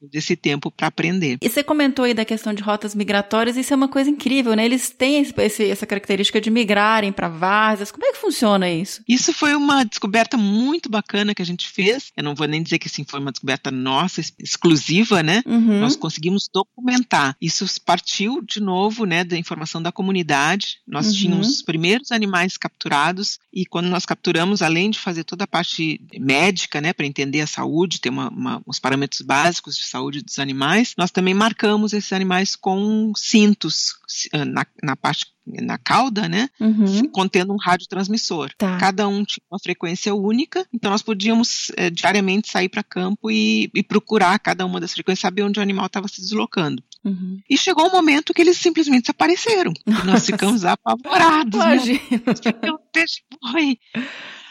desse 0.00 0.36
tempo 0.36 0.70
para 0.70 0.88
aprender. 0.88 1.38
E 1.42 1.48
você 1.48 1.62
comentou 1.62 2.04
aí 2.04 2.14
da 2.14 2.24
questão 2.24 2.52
de 2.52 2.62
rotas 2.62 2.94
migratórias, 2.94 3.56
isso 3.56 3.72
é 3.72 3.76
uma 3.76 3.88
coisa 3.88 4.10
incrível, 4.10 4.54
né? 4.54 4.64
Eles 4.64 4.90
têm 4.90 5.20
esse, 5.38 5.64
essa 5.64 5.86
característica 5.86 6.40
de 6.40 6.50
migrarem 6.50 7.12
para 7.12 7.28
várzeas. 7.28 7.90
Como 7.90 8.06
é 8.06 8.12
que 8.12 8.18
funciona 8.18 8.70
isso? 8.70 9.02
Isso 9.08 9.32
foi 9.32 9.54
uma 9.54 9.84
descoberta 9.84 10.36
muito 10.36 10.88
bacana 10.88 11.34
que 11.34 11.42
a 11.42 11.46
gente 11.46 11.68
fez. 11.68 12.12
Eu 12.16 12.24
não 12.24 12.34
vou 12.34 12.46
nem 12.46 12.62
dizer 12.62 12.78
que 12.78 12.88
assim 12.88 13.04
foi 13.04 13.20
uma 13.20 13.32
descoberta 13.32 13.70
nossa 13.70 14.20
exclusiva, 14.38 15.22
né? 15.22 15.42
Uhum. 15.46 15.80
Nós 15.80 15.96
conseguimos 15.96 16.48
documentar. 16.52 17.36
Isso 17.40 17.66
partiu 17.84 18.42
de 18.42 18.60
novo, 18.60 19.04
né, 19.04 19.24
da 19.24 19.36
informação 19.36 19.82
da 19.82 19.92
comunidade. 19.92 20.78
Nós 20.86 21.08
uhum. 21.08 21.12
tínhamos 21.12 21.48
os 21.48 21.62
primeiros 21.62 22.10
animais 22.12 22.56
capturados 22.56 23.38
e 23.52 23.64
quando 23.66 23.88
nós 23.88 24.04
capturamos, 24.06 24.62
além 24.62 24.90
de 24.90 24.98
fazer 24.98 25.24
toda 25.24 25.44
a 25.44 25.46
parte 25.46 26.00
médica, 26.18 26.80
né, 26.80 26.92
para 26.92 27.06
entender 27.06 27.40
a 27.40 27.46
saúde, 27.46 28.00
ter 28.00 28.10
uma, 28.10 28.28
uma, 28.28 28.62
uns 28.66 28.78
parâmetros 28.78 29.22
básicos 29.22 29.69
de 29.76 29.84
saúde 29.86 30.22
dos 30.22 30.38
animais, 30.38 30.94
nós 30.96 31.10
também 31.10 31.34
marcamos 31.34 31.92
esses 31.92 32.12
animais 32.12 32.56
com 32.56 33.12
cintos 33.16 33.94
ah, 34.32 34.44
na, 34.44 34.66
na 34.82 34.96
parte 34.96 35.26
na 35.46 35.78
cauda, 35.78 36.28
né? 36.28 36.48
Uhum. 36.60 37.08
Contendo 37.10 37.52
um 37.52 37.56
radiotransmissor. 37.56 38.52
Tá. 38.56 38.76
Cada 38.78 39.08
um 39.08 39.24
tinha 39.24 39.42
uma 39.50 39.58
frequência 39.58 40.14
única, 40.14 40.64
então 40.72 40.90
nós 40.90 41.02
podíamos 41.02 41.72
é, 41.76 41.90
diariamente 41.90 42.48
sair 42.48 42.68
para 42.68 42.82
campo 42.82 43.30
e, 43.30 43.70
e, 43.74 43.82
procurar 43.82 44.38
cada 44.38 44.64
uma 44.64 44.80
das 44.80 44.92
frequências, 44.92 45.20
saber 45.20 45.42
onde 45.42 45.58
o 45.58 45.62
animal 45.62 45.86
estava 45.86 46.06
se 46.06 46.20
deslocando. 46.20 46.82
Uhum. 47.04 47.40
E 47.48 47.56
chegou 47.56 47.86
um 47.86 47.90
momento 47.90 48.34
que 48.34 48.42
eles 48.42 48.58
simplesmente 48.58 49.02
desapareceram. 49.02 49.72
E 49.86 50.06
nós 50.06 50.26
ficamos 50.26 50.64
apavorados. 50.64 51.54
Imagina. 51.54 52.00
Né? 52.10 52.78
Peixe 52.92 53.22
foi. 53.50 53.78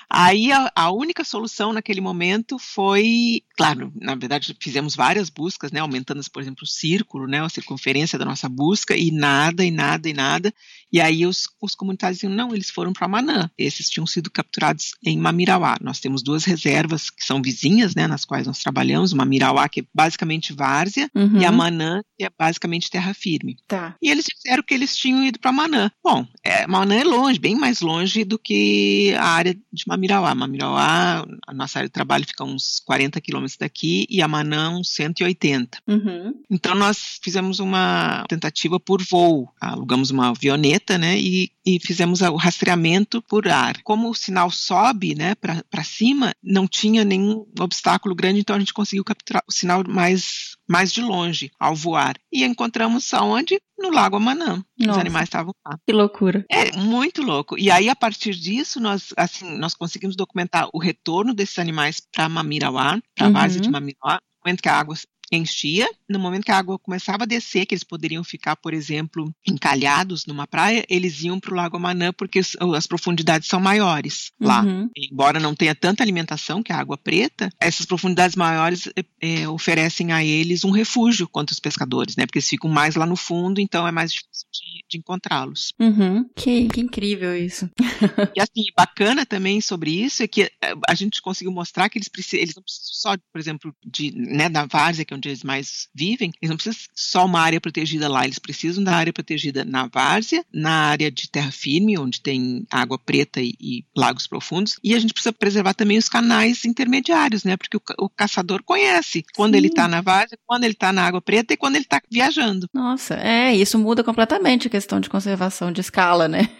Aí 0.10 0.51
a, 0.51 0.72
a, 0.75 0.92
única 0.92 1.24
solução 1.24 1.72
naquele 1.72 2.01
momento 2.01 2.58
foi, 2.58 3.44
claro, 3.56 3.94
na 3.96 4.16
verdade 4.16 4.58
fizemos 4.60 4.96
várias 4.96 5.30
buscas, 5.30 5.72
né, 5.72 5.80
aumentando, 5.80 6.20
por 6.34 6.42
exemplo, 6.42 6.63
o 6.63 6.68
círculo, 6.68 7.28
né, 7.28 7.44
a 7.44 7.50
circunferência 7.50 8.18
da 8.18 8.25
nossa 8.25 8.50
busca 8.50 8.98
e 8.98 9.12
nada, 9.12 9.63
e 9.63 9.70
nada, 9.70 10.10
e 10.10 10.13
nada. 10.13 10.54
E 10.92 11.00
aí 11.00 11.28
os, 11.28 11.48
os 11.62 11.75
comunitários 11.75 12.18
diziam, 12.18 12.34
não, 12.34 12.56
eles 12.56 12.72
foram 12.72 12.92
para 12.92 13.08
Manã. 13.08 13.51
Esses 13.56 13.88
tinham 13.88 14.08
sido 14.08 14.32
capturados 14.32 14.96
em 15.06 15.16
Mamirauá. 15.16 15.78
Nós 15.80 16.00
temos 16.00 16.24
duas 16.24 16.44
reservas 16.44 17.12
que 17.12 17.24
são 17.24 17.39
vizinhas, 17.39 17.94
né, 17.94 18.08
nas 18.08 18.25
quais 18.25 18.48
nós 18.48 18.58
trabalhamos, 18.58 19.13
Mamirauá, 19.13 19.70
que 19.70 19.82
é 19.82 19.84
basicamente 19.94 20.54
várzea, 20.54 21.08
uhum. 21.13 21.39
e 21.39 21.46
a 21.46 21.51
Manã, 21.51 22.01
que 22.18 22.25
é 22.25 22.30
basicamente 22.36 22.89
terra 22.89 23.13
firme. 23.13 23.58
Tá. 23.68 23.96
E 24.01 24.10
eles 24.10 24.25
disseram 24.25 24.63
que 24.63 24.74
eles 24.74 24.98
tinham 24.98 25.24
ido 25.24 25.38
para 25.38 25.51
Manã. 25.51 25.92
Bom, 26.04 26.25
é, 26.44 26.66
Manã 26.66 26.96
é 26.96 27.04
longe, 27.04 27.39
bem 27.39 27.56
mais 27.56 27.82
longe 27.82 28.24
do 28.24 28.39
que 28.39 29.13
a 29.20 29.25
área 29.25 29.54
de 29.54 29.84
Mamirauá 29.86 29.99
Mamirauá. 30.00 30.34
Mamirauá, 30.34 31.25
a 31.46 31.53
nossa 31.53 31.79
área 31.79 31.89
de 31.89 31.94
trabalho 31.94 32.25
fica 32.25 32.44
uns 32.44 32.79
40 32.86 33.20
quilômetros 33.20 33.58
daqui 33.58 34.06
e 34.10 34.22
a 34.22 34.27
Manã 34.27 34.72
uns 34.72 34.89
180. 34.89 35.79
Uhum. 35.88 36.34
Então 36.50 36.74
nós 36.74 37.20
fizemos 37.22 37.60
uma 37.60 38.24
tentativa 38.27 38.79
por 38.79 39.01
voo, 39.03 39.50
alugamos 39.60 40.10
uma 40.10 40.29
avioneta, 40.29 40.98
né, 40.98 41.20
e, 41.20 41.51
e 41.65 41.79
fizemos 41.79 42.22
o 42.22 42.36
rastreamento 42.36 43.22
por 43.24 43.48
ar. 43.48 43.82
Como 43.84 44.10
o 44.10 44.15
sinal 44.15 44.50
sobe, 44.50 45.15
né, 45.15 45.36
para 45.36 45.84
cima, 45.84 46.34
não 46.41 46.68
tinha 46.68 47.03
nenhum 47.03 47.46
obstáculo 47.60 48.15
grande, 48.15 48.39
então 48.39 48.56
a 48.56 48.60
gente 48.60 48.74
conseguiu 48.74 49.03
capturar 49.03 49.44
o 49.48 49.51
sinal 49.51 49.84
mais 49.88 50.58
mais 50.69 50.91
de 50.91 51.01
longe 51.01 51.51
ao 51.59 51.75
voar. 51.75 52.15
E 52.31 52.45
encontramos 52.45 53.11
aonde? 53.13 53.59
No 53.77 53.89
Lago 53.89 54.17
Amanã. 54.17 54.63
Os 54.79 54.97
animais 54.97 55.25
estavam 55.25 55.53
lá. 55.65 55.77
Que 55.85 55.93
loucura. 55.93 56.45
É 56.49 56.75
muito 56.77 57.21
louco. 57.23 57.57
E 57.57 57.71
aí, 57.71 57.89
a 57.89 57.95
partir 57.95 58.35
disso, 58.35 58.79
nós, 58.79 59.13
assim, 59.17 59.57
nós 59.57 59.73
conseguimos 59.73 60.15
documentar 60.15 60.69
o 60.73 60.79
retorno 60.79 61.33
desses 61.33 61.57
animais 61.57 62.01
para 62.13 62.29
Mamirauá, 62.29 62.99
para 63.15 63.25
a 63.25 63.27
uhum. 63.27 63.33
base 63.33 63.59
de 63.59 63.69
Mamirauá, 63.69 64.19
momento 64.43 64.61
que 64.61 64.69
a 64.69 64.79
água 64.79 64.95
enchia, 65.36 65.88
no 66.07 66.19
momento 66.19 66.45
que 66.45 66.51
a 66.51 66.57
água 66.57 66.79
começava 66.79 67.24
a 67.24 67.27
descer, 67.27 67.65
que 67.65 67.74
eles 67.74 67.83
poderiam 67.83 68.24
ficar, 68.24 68.55
por 68.55 68.74
exemplo, 68.74 69.33
encalhados 69.48 70.25
numa 70.25 70.48
praia, 70.48 70.86
eles 70.89 71.21
iam 71.21 71.39
para 71.39 71.53
o 71.53 71.55
Lago 71.55 71.77
Amanã 71.77 72.12
porque 72.13 72.39
as 72.39 72.88
profundidades 72.88 73.48
são 73.48 73.59
maiores 73.59 74.31
lá. 74.39 74.62
Uhum. 74.62 74.89
Embora 74.95 75.39
não 75.39 75.55
tenha 75.55 75.75
tanta 75.75 76.03
alimentação, 76.03 76.63
que 76.63 76.74
a 76.74 76.77
água 76.77 76.98
preta, 76.98 77.50
essas 77.59 77.86
profundidades 77.86 78.36
maiores 78.36 78.89
é, 79.21 79.48
oferecem 79.48 80.12
a 80.12 80.24
eles 80.24 80.63
um 80.63 80.71
refúgio 80.71 81.27
contra 81.27 81.53
os 81.53 81.59
pescadores, 81.59 82.15
né? 82.15 82.25
Porque 82.25 82.39
eles 82.39 82.50
ficam 82.50 82.69
mais 82.69 82.95
lá 82.95 83.05
no 83.05 83.15
fundo, 83.15 83.59
então 83.59 83.88
é 83.88 83.91
mais 83.91 84.12
difícil 84.12 84.48
de, 84.51 84.86
de 84.89 84.98
encontrá-los. 84.98 85.74
Uhum. 85.79 86.27
Que, 86.36 86.67
que, 86.67 86.81
incrível 86.81 87.36
isso. 87.36 87.69
e 88.36 88.41
assim, 88.41 88.65
bacana 88.75 89.25
também 89.25 89.62
sobre 89.62 89.91
isso 89.91 90.24
é 90.24 90.27
que 90.27 90.51
a 90.88 90.95
gente 90.95 91.21
conseguiu 91.21 91.51
mostrar 91.51 91.89
que 91.89 91.98
eles, 91.98 92.07
precisam, 92.07 92.41
eles 92.41 92.55
não 92.55 92.63
precisam 92.63 92.93
só, 92.93 93.17
por 93.31 93.39
exemplo, 93.39 93.75
de, 93.86 94.12
né, 94.12 94.50
da 94.50 94.65
várzea, 94.65 95.05
que 95.05 95.13
é 95.13 95.17
onde 95.19 95.29
eles 95.29 95.43
mais 95.43 95.88
vivem, 95.93 96.31
eles 96.41 96.49
não 96.49 96.57
precisam 96.57 96.88
só 96.95 97.25
uma 97.25 97.41
área 97.41 97.61
protegida 97.61 98.07
lá, 98.07 98.25
eles 98.25 98.39
precisam 98.39 98.83
da 98.83 98.95
área 98.95 99.13
protegida 99.13 99.63
na 99.63 99.88
várzea, 99.88 100.43
na 100.51 100.71
área 100.71 101.11
de 101.11 101.29
terra 101.29 101.51
firme, 101.51 101.97
onde 101.97 102.21
tem 102.21 102.65
água 102.71 102.97
preta 102.97 103.41
e, 103.41 103.53
e 103.59 103.85
lagos 103.95 104.25
profundos, 104.25 104.79
e 104.83 104.95
a 104.95 104.99
gente 104.99 105.13
precisa 105.13 105.33
preservar 105.33 105.73
também 105.73 105.97
os 105.97 106.09
canais 106.09 106.65
intermediários, 106.65 107.43
né? 107.43 107.57
Porque 107.57 107.77
o, 107.77 107.81
o 107.99 108.09
caçador 108.09 108.63
conhece 108.63 109.23
quando 109.35 109.53
Sim. 109.53 109.57
ele 109.57 109.67
está 109.67 109.88
na 109.88 110.01
várzea, 110.01 110.39
quando 110.45 110.63
ele 110.63 110.73
está 110.73 110.91
na 110.91 111.05
água 111.05 111.21
preta 111.21 111.53
e 111.53 111.57
quando 111.57 111.75
ele 111.75 111.83
está 111.83 112.01
viajando. 112.09 112.67
Nossa, 112.73 113.15
é, 113.15 113.55
isso 113.55 113.77
muda 113.77 114.03
completamente 114.03 114.67
a 114.67 114.71
questão 114.71 114.99
de 114.99 115.09
conservação 115.09 115.71
de 115.71 115.81
escala, 115.81 116.27
né? 116.27 116.49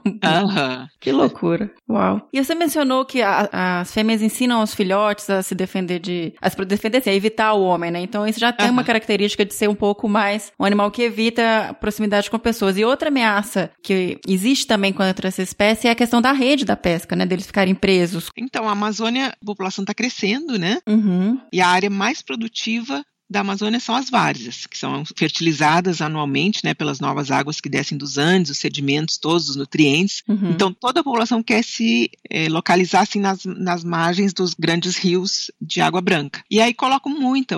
Uhum. 0.00 0.88
Que 0.98 1.12
loucura. 1.12 1.70
Uau. 1.88 2.28
E 2.32 2.42
você 2.42 2.54
mencionou 2.54 3.04
que 3.04 3.22
a, 3.22 3.80
as 3.80 3.92
fêmeas 3.92 4.22
ensinam 4.22 4.62
os 4.62 4.74
filhotes 4.74 5.28
a 5.30 5.42
se 5.42 5.54
defender 5.54 5.98
de. 5.98 6.34
a 6.40 6.50
se 6.50 6.56
defender, 6.64 6.98
assim, 6.98 7.10
a 7.10 7.14
evitar 7.14 7.52
o 7.52 7.62
homem, 7.62 7.90
né? 7.90 7.99
Então 8.02 8.26
isso 8.26 8.40
já 8.40 8.52
tem 8.52 8.66
uhum. 8.66 8.72
uma 8.72 8.84
característica 8.84 9.44
de 9.44 9.54
ser 9.54 9.68
um 9.68 9.74
pouco 9.74 10.08
mais 10.08 10.52
um 10.58 10.64
animal 10.64 10.90
que 10.90 11.02
evita 11.02 11.76
proximidade 11.80 12.30
com 12.30 12.38
pessoas. 12.38 12.76
E 12.76 12.84
outra 12.84 13.08
ameaça 13.08 13.70
que 13.82 14.18
existe 14.26 14.66
também 14.66 14.92
contra 14.92 15.28
essa 15.28 15.42
espécie 15.42 15.88
é 15.88 15.90
a 15.90 15.94
questão 15.94 16.20
da 16.20 16.32
rede 16.32 16.64
da 16.64 16.76
pesca, 16.76 17.14
né? 17.14 17.26
Deles 17.26 17.46
ficarem 17.46 17.74
presos. 17.74 18.30
Então, 18.36 18.68
a 18.68 18.72
Amazônia, 18.72 19.28
a 19.28 19.44
população 19.44 19.82
está 19.82 19.94
crescendo, 19.94 20.58
né? 20.58 20.78
Uhum. 20.88 21.40
E 21.52 21.60
a 21.60 21.68
área 21.68 21.90
mais 21.90 22.22
produtiva 22.22 23.02
da 23.30 23.40
Amazônia 23.40 23.78
são 23.78 23.94
as 23.94 24.10
várzeas, 24.10 24.66
que 24.66 24.76
são 24.76 25.04
fertilizadas 25.16 26.00
anualmente 26.00 26.64
né, 26.64 26.74
pelas 26.74 26.98
novas 26.98 27.30
águas 27.30 27.60
que 27.60 27.68
descem 27.68 27.96
dos 27.96 28.18
Andes, 28.18 28.50
os 28.50 28.58
sedimentos, 28.58 29.18
todos 29.18 29.48
os 29.48 29.54
nutrientes. 29.54 30.24
Uhum. 30.26 30.50
Então, 30.50 30.72
toda 30.72 31.00
a 31.00 31.04
população 31.04 31.40
quer 31.40 31.62
se 31.62 32.10
é, 32.28 32.48
localizar 32.48 33.02
assim, 33.02 33.20
nas, 33.20 33.44
nas 33.44 33.84
margens 33.84 34.32
dos 34.32 34.52
grandes 34.52 34.96
rios 34.96 35.48
de 35.62 35.80
água 35.80 36.00
branca. 36.00 36.42
E 36.50 36.60
aí 36.60 36.74
colocam 36.74 37.12
muita, 37.12 37.56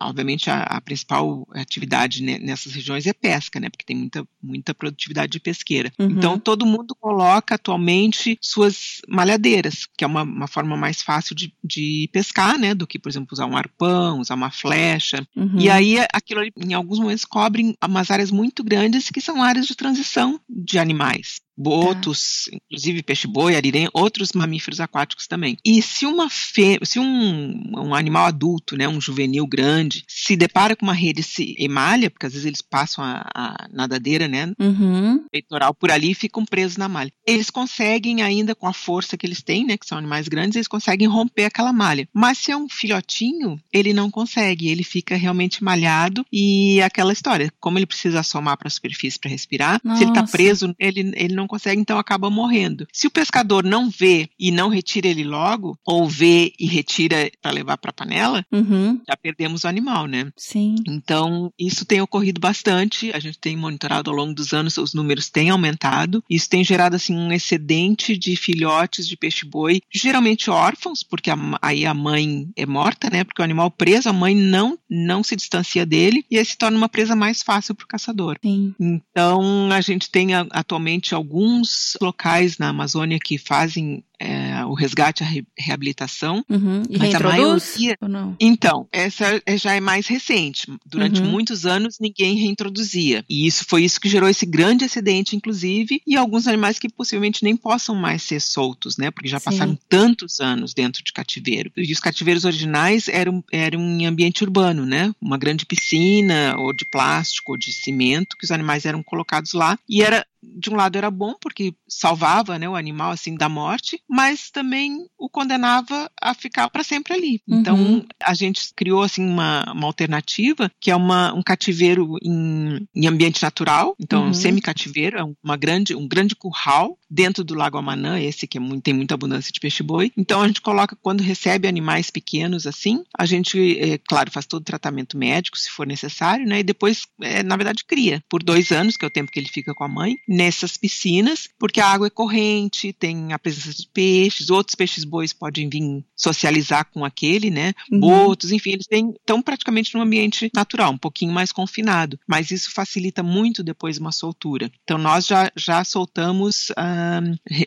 obviamente, 0.00 0.48
a, 0.48 0.62
a 0.62 0.80
principal 0.80 1.46
atividade 1.52 2.22
nessas 2.22 2.72
regiões 2.72 3.06
é 3.06 3.12
pesca, 3.12 3.60
né, 3.60 3.68
porque 3.68 3.84
tem 3.84 3.96
muita, 3.96 4.26
muita 4.42 4.72
produtividade 4.72 5.32
de 5.32 5.40
pesqueira. 5.40 5.92
Uhum. 5.98 6.10
Então, 6.10 6.38
todo 6.38 6.64
mundo 6.64 6.94
coloca 6.98 7.56
atualmente 7.56 8.38
suas 8.40 9.02
malhadeiras, 9.06 9.86
que 9.94 10.04
é 10.04 10.06
uma, 10.06 10.22
uma 10.22 10.46
forma 10.46 10.74
mais 10.74 11.02
fácil 11.02 11.34
de, 11.34 11.52
de 11.62 12.08
pescar, 12.12 12.58
né, 12.58 12.74
do 12.74 12.86
que, 12.86 12.98
por 12.98 13.10
exemplo, 13.10 13.28
usar 13.32 13.44
um 13.44 13.58
arpão, 13.58 14.18
usar 14.18 14.36
uma 14.36 14.50
flecha 14.50 15.01
Uhum. 15.36 15.58
E 15.58 15.68
aí, 15.68 15.96
aquilo 16.12 16.40
ali, 16.40 16.52
em 16.56 16.74
alguns 16.74 16.98
momentos, 16.98 17.24
cobre 17.24 17.74
umas 17.84 18.10
áreas 18.10 18.30
muito 18.30 18.62
grandes 18.62 19.10
que 19.10 19.20
são 19.20 19.42
áreas 19.42 19.66
de 19.66 19.74
transição 19.74 20.40
de 20.48 20.78
animais 20.78 21.40
botos, 21.56 22.48
tá. 22.50 22.56
inclusive 22.56 23.02
peixe-boi, 23.02 23.56
arirém, 23.56 23.88
outros 23.92 24.32
mamíferos 24.32 24.80
aquáticos 24.80 25.26
também. 25.26 25.56
E 25.64 25.82
se 25.82 26.06
uma 26.06 26.28
fê, 26.30 26.78
se 26.82 26.98
um, 26.98 27.72
um 27.76 27.94
animal 27.94 28.26
adulto, 28.26 28.76
né, 28.76 28.88
um 28.88 29.00
juvenil 29.00 29.46
grande, 29.46 30.04
se 30.08 30.36
depara 30.36 30.74
com 30.76 30.86
uma 30.86 30.94
rede 30.94 31.22
se 31.22 31.54
emalha, 31.58 32.10
porque 32.10 32.26
às 32.26 32.32
vezes 32.32 32.46
eles 32.46 32.62
passam 32.62 33.04
a, 33.04 33.24
a 33.34 33.68
nadadeira, 33.72 34.28
né, 34.28 34.52
uhum. 34.58 35.24
peitoral 35.30 35.74
por 35.74 35.90
ali 35.90 36.10
e 36.10 36.14
ficam 36.14 36.44
presos 36.44 36.76
na 36.76 36.88
malha. 36.88 37.12
Eles 37.26 37.50
conseguem 37.50 38.22
ainda 38.22 38.54
com 38.54 38.66
a 38.66 38.72
força 38.72 39.16
que 39.16 39.26
eles 39.26 39.42
têm, 39.42 39.66
né, 39.66 39.76
que 39.76 39.86
são 39.86 39.98
animais 39.98 40.28
grandes, 40.28 40.56
eles 40.56 40.68
conseguem 40.68 41.08
romper 41.08 41.44
aquela 41.44 41.72
malha. 41.72 42.08
Mas 42.12 42.38
se 42.38 42.50
é 42.50 42.56
um 42.56 42.68
filhotinho, 42.68 43.58
ele 43.72 43.92
não 43.92 44.10
consegue, 44.10 44.68
ele 44.68 44.84
fica 44.84 45.16
realmente 45.16 45.62
malhado 45.62 46.24
e 46.32 46.80
aquela 46.82 47.12
história, 47.12 47.52
como 47.60 47.78
ele 47.78 47.86
precisa 47.86 48.20
assomar 48.20 48.56
para 48.56 48.68
a 48.68 48.70
superfície 48.70 49.18
para 49.18 49.30
respirar, 49.30 49.80
Nossa. 49.84 49.98
se 49.98 50.04
ele 50.04 50.10
está 50.10 50.22
preso, 50.24 50.74
ele, 50.78 51.12
ele 51.14 51.34
não 51.34 51.41
não 51.42 51.48
consegue, 51.48 51.80
então 51.80 51.98
acaba 51.98 52.30
morrendo. 52.30 52.86
Se 52.92 53.06
o 53.06 53.10
pescador 53.10 53.64
não 53.64 53.90
vê 53.90 54.28
e 54.38 54.50
não 54.50 54.68
retira 54.68 55.08
ele 55.08 55.24
logo, 55.24 55.76
ou 55.84 56.08
vê 56.08 56.52
e 56.58 56.66
retira 56.66 57.30
para 57.40 57.50
levar 57.50 57.76
para 57.76 57.90
a 57.90 57.94
panela, 57.94 58.44
uhum. 58.52 59.00
já 59.06 59.16
perdemos 59.16 59.64
o 59.64 59.68
animal, 59.68 60.06
né? 60.06 60.30
Sim. 60.36 60.76
Então, 60.88 61.52
isso 61.58 61.84
tem 61.84 62.00
ocorrido 62.00 62.40
bastante. 62.40 63.10
A 63.12 63.18
gente 63.18 63.38
tem 63.38 63.56
monitorado 63.56 64.10
ao 64.10 64.16
longo 64.16 64.34
dos 64.34 64.52
anos, 64.52 64.76
os 64.78 64.94
números 64.94 65.28
têm 65.28 65.50
aumentado. 65.50 66.22
Isso 66.28 66.48
tem 66.48 66.64
gerado 66.64 66.96
assim 66.96 67.14
um 67.14 67.32
excedente 67.32 68.16
de 68.16 68.36
filhotes 68.36 69.06
de 69.06 69.16
peixe-boi, 69.16 69.80
geralmente 69.92 70.50
órfãos, 70.50 71.02
porque 71.02 71.30
a, 71.30 71.36
aí 71.60 71.84
a 71.84 71.94
mãe 71.94 72.48
é 72.56 72.66
morta, 72.66 73.10
né? 73.10 73.24
Porque 73.24 73.42
o 73.42 73.44
animal 73.44 73.70
preso, 73.70 74.08
a 74.08 74.12
mãe 74.12 74.34
não 74.34 74.78
não 74.88 75.22
se 75.22 75.34
distancia 75.34 75.86
dele 75.86 76.24
e 76.30 76.38
aí 76.38 76.44
se 76.44 76.56
torna 76.56 76.76
uma 76.76 76.88
presa 76.88 77.16
mais 77.16 77.42
fácil 77.42 77.74
para 77.74 77.84
o 77.84 77.88
caçador. 77.88 78.36
Sim. 78.42 78.74
Então, 78.78 79.70
a 79.72 79.80
gente 79.80 80.10
tem 80.10 80.34
atualmente 80.34 81.14
alguns 81.14 81.31
alguns 81.32 81.96
locais 81.98 82.58
na 82.58 82.68
Amazônia 82.68 83.18
que 83.18 83.38
fazem 83.38 84.04
é, 84.22 84.64
o 84.64 84.74
resgate, 84.74 85.24
a 85.24 85.26
re 85.26 85.44
reabilitação. 85.58 86.44
Uhum. 86.48 86.82
E 86.88 86.98
mas 86.98 87.14
a 87.14 87.20
maioria. 87.20 87.98
Então, 88.40 88.86
essa 88.92 89.42
é, 89.44 89.56
já 89.56 89.74
é 89.74 89.80
mais 89.80 90.06
recente. 90.06 90.66
Durante 90.86 91.20
uhum. 91.20 91.28
muitos 91.28 91.66
anos 91.66 91.98
ninguém 92.00 92.36
reintroduzia. 92.36 93.24
E 93.28 93.46
isso 93.46 93.64
foi 93.68 93.82
isso 93.82 94.00
que 94.00 94.08
gerou 94.08 94.28
esse 94.28 94.46
grande 94.46 94.84
acidente, 94.84 95.34
inclusive, 95.34 96.00
e 96.06 96.16
alguns 96.16 96.46
animais 96.46 96.78
que 96.78 96.88
possivelmente 96.88 97.42
nem 97.42 97.56
possam 97.56 97.96
mais 97.96 98.22
ser 98.22 98.40
soltos, 98.40 98.96
né? 98.96 99.10
Porque 99.10 99.28
já 99.28 99.40
Sim. 99.40 99.44
passaram 99.44 99.78
tantos 99.88 100.40
anos 100.40 100.72
dentro 100.72 101.02
de 101.02 101.12
cativeiro. 101.12 101.72
E 101.76 101.92
os 101.92 102.00
cativeiros 102.00 102.44
originais 102.44 103.08
eram, 103.08 103.42
eram 103.50 103.80
em 103.80 104.06
ambiente 104.06 104.44
urbano, 104.44 104.86
né? 104.86 105.12
Uma 105.20 105.36
grande 105.36 105.66
piscina, 105.66 106.54
ou 106.58 106.72
de 106.72 106.84
plástico, 106.84 107.52
ou 107.52 107.58
de 107.58 107.72
cimento, 107.72 108.36
que 108.36 108.44
os 108.44 108.52
animais 108.52 108.84
eram 108.86 109.02
colocados 109.02 109.52
lá. 109.52 109.76
E 109.88 110.02
era 110.02 110.24
de 110.42 110.70
um 110.70 110.74
lado 110.74 110.98
era 110.98 111.10
bom 111.10 111.34
porque 111.40 111.72
salvava 111.88 112.58
né, 112.58 112.68
o 112.68 112.74
animal 112.74 113.12
assim 113.12 113.36
da 113.36 113.48
morte, 113.48 114.02
mas 114.12 114.50
também 114.50 115.06
o 115.18 115.26
condenava 115.26 116.10
a 116.20 116.34
ficar 116.34 116.68
para 116.68 116.84
sempre 116.84 117.14
ali. 117.14 117.40
Uhum. 117.48 117.58
Então 117.58 118.06
a 118.22 118.34
gente 118.34 118.68
criou 118.76 119.00
assim 119.00 119.26
uma, 119.26 119.64
uma 119.72 119.86
alternativa 119.86 120.70
que 120.78 120.90
é 120.90 120.96
uma, 120.96 121.32
um 121.32 121.42
cativeiro 121.42 122.18
em, 122.22 122.86
em 122.94 123.06
ambiente 123.06 123.42
natural, 123.42 123.96
então 123.98 124.24
uhum. 124.24 124.28
um 124.28 124.34
semi-cativeiro, 124.34 125.18
é 125.18 125.24
uma 125.42 125.56
grande, 125.56 125.94
um 125.94 126.06
grande 126.06 126.36
curral 126.36 126.98
dentro 127.10 127.42
do 127.42 127.54
Lago 127.54 127.78
Amanã, 127.78 128.20
esse 128.20 128.46
que 128.46 128.58
é 128.58 128.60
muito, 128.60 128.82
tem 128.82 128.92
muita 128.92 129.14
abundância 129.14 129.50
de 129.50 129.58
peixe-boi. 129.58 130.12
Então 130.14 130.42
a 130.42 130.46
gente 130.46 130.60
coloca 130.60 130.94
quando 130.94 131.22
recebe 131.22 131.66
animais 131.66 132.10
pequenos 132.10 132.66
assim, 132.66 133.02
a 133.18 133.24
gente, 133.24 133.78
é, 133.78 133.96
claro, 133.96 134.30
faz 134.30 134.44
todo 134.44 134.60
o 134.60 134.64
tratamento 134.64 135.16
médico 135.16 135.58
se 135.58 135.70
for 135.70 135.86
necessário, 135.86 136.46
né? 136.46 136.60
E 136.60 136.62
depois, 136.62 137.06
é, 137.22 137.42
na 137.42 137.56
verdade, 137.56 137.82
cria 137.86 138.22
por 138.28 138.42
dois 138.42 138.70
anos, 138.72 138.98
que 138.98 139.06
é 139.06 139.08
o 139.08 139.12
tempo 139.12 139.32
que 139.32 139.38
ele 139.38 139.48
fica 139.48 139.74
com 139.74 139.84
a 139.84 139.88
mãe 139.88 140.18
nessas 140.28 140.76
piscinas, 140.76 141.48
porque 141.58 141.80
a 141.80 141.86
água 141.86 142.08
é 142.08 142.10
corrente, 142.10 142.92
tem 142.92 143.32
a 143.32 143.38
presença 143.38 143.72
de 143.72 143.88
peixes, 144.02 144.50
outros 144.50 144.74
peixes 144.74 145.04
bois 145.04 145.32
podem 145.32 145.68
vir 145.68 146.04
socializar 146.16 146.84
com 146.92 147.04
aquele, 147.04 147.50
né? 147.50 147.72
Uhum. 147.90 148.00
Botos, 148.00 148.50
enfim, 148.50 148.72
eles 148.72 148.86
têm, 148.86 149.10
estão 149.10 149.40
praticamente 149.40 149.94
num 149.94 150.02
ambiente 150.02 150.50
natural, 150.54 150.92
um 150.92 150.98
pouquinho 150.98 151.32
mais 151.32 151.52
confinado, 151.52 152.18
mas 152.26 152.50
isso 152.50 152.72
facilita 152.72 153.22
muito 153.22 153.62
depois 153.62 153.98
uma 153.98 154.10
soltura. 154.10 154.70
Então 154.82 154.98
nós 154.98 155.26
já, 155.26 155.50
já 155.56 155.84
soltamos, 155.84 156.72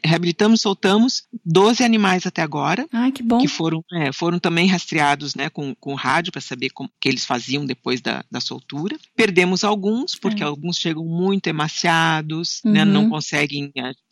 reabilitamos, 0.04 0.62
soltamos 0.62 1.24
12 1.46 1.84
animais 1.84 2.26
até 2.26 2.42
agora. 2.42 2.86
Ai, 2.92 3.12
que 3.12 3.24
bom. 3.24 3.40
Que 3.40 3.48
foram, 3.48 3.84
é, 3.94 4.12
foram 4.12 4.38
também 4.38 4.68
rastreados, 4.68 5.36
né, 5.36 5.50
com, 5.50 5.74
com 5.76 5.94
rádio 5.94 6.32
para 6.32 6.42
saber 6.42 6.70
como 6.72 6.90
que 7.00 7.08
eles 7.08 7.26
faziam 7.26 7.66
depois 7.66 8.02
da, 8.02 8.26
da 8.30 8.42
soltura. 8.42 8.98
Perdemos 9.16 9.64
alguns, 9.64 10.16
porque 10.16 10.44
é. 10.44 10.46
alguns 10.46 10.78
chegam 10.78 11.06
muito 11.06 11.48
emaciados, 11.48 12.62
uhum. 12.66 12.72
né, 12.72 12.86
não 12.86 13.10
conseguem, 13.10 13.72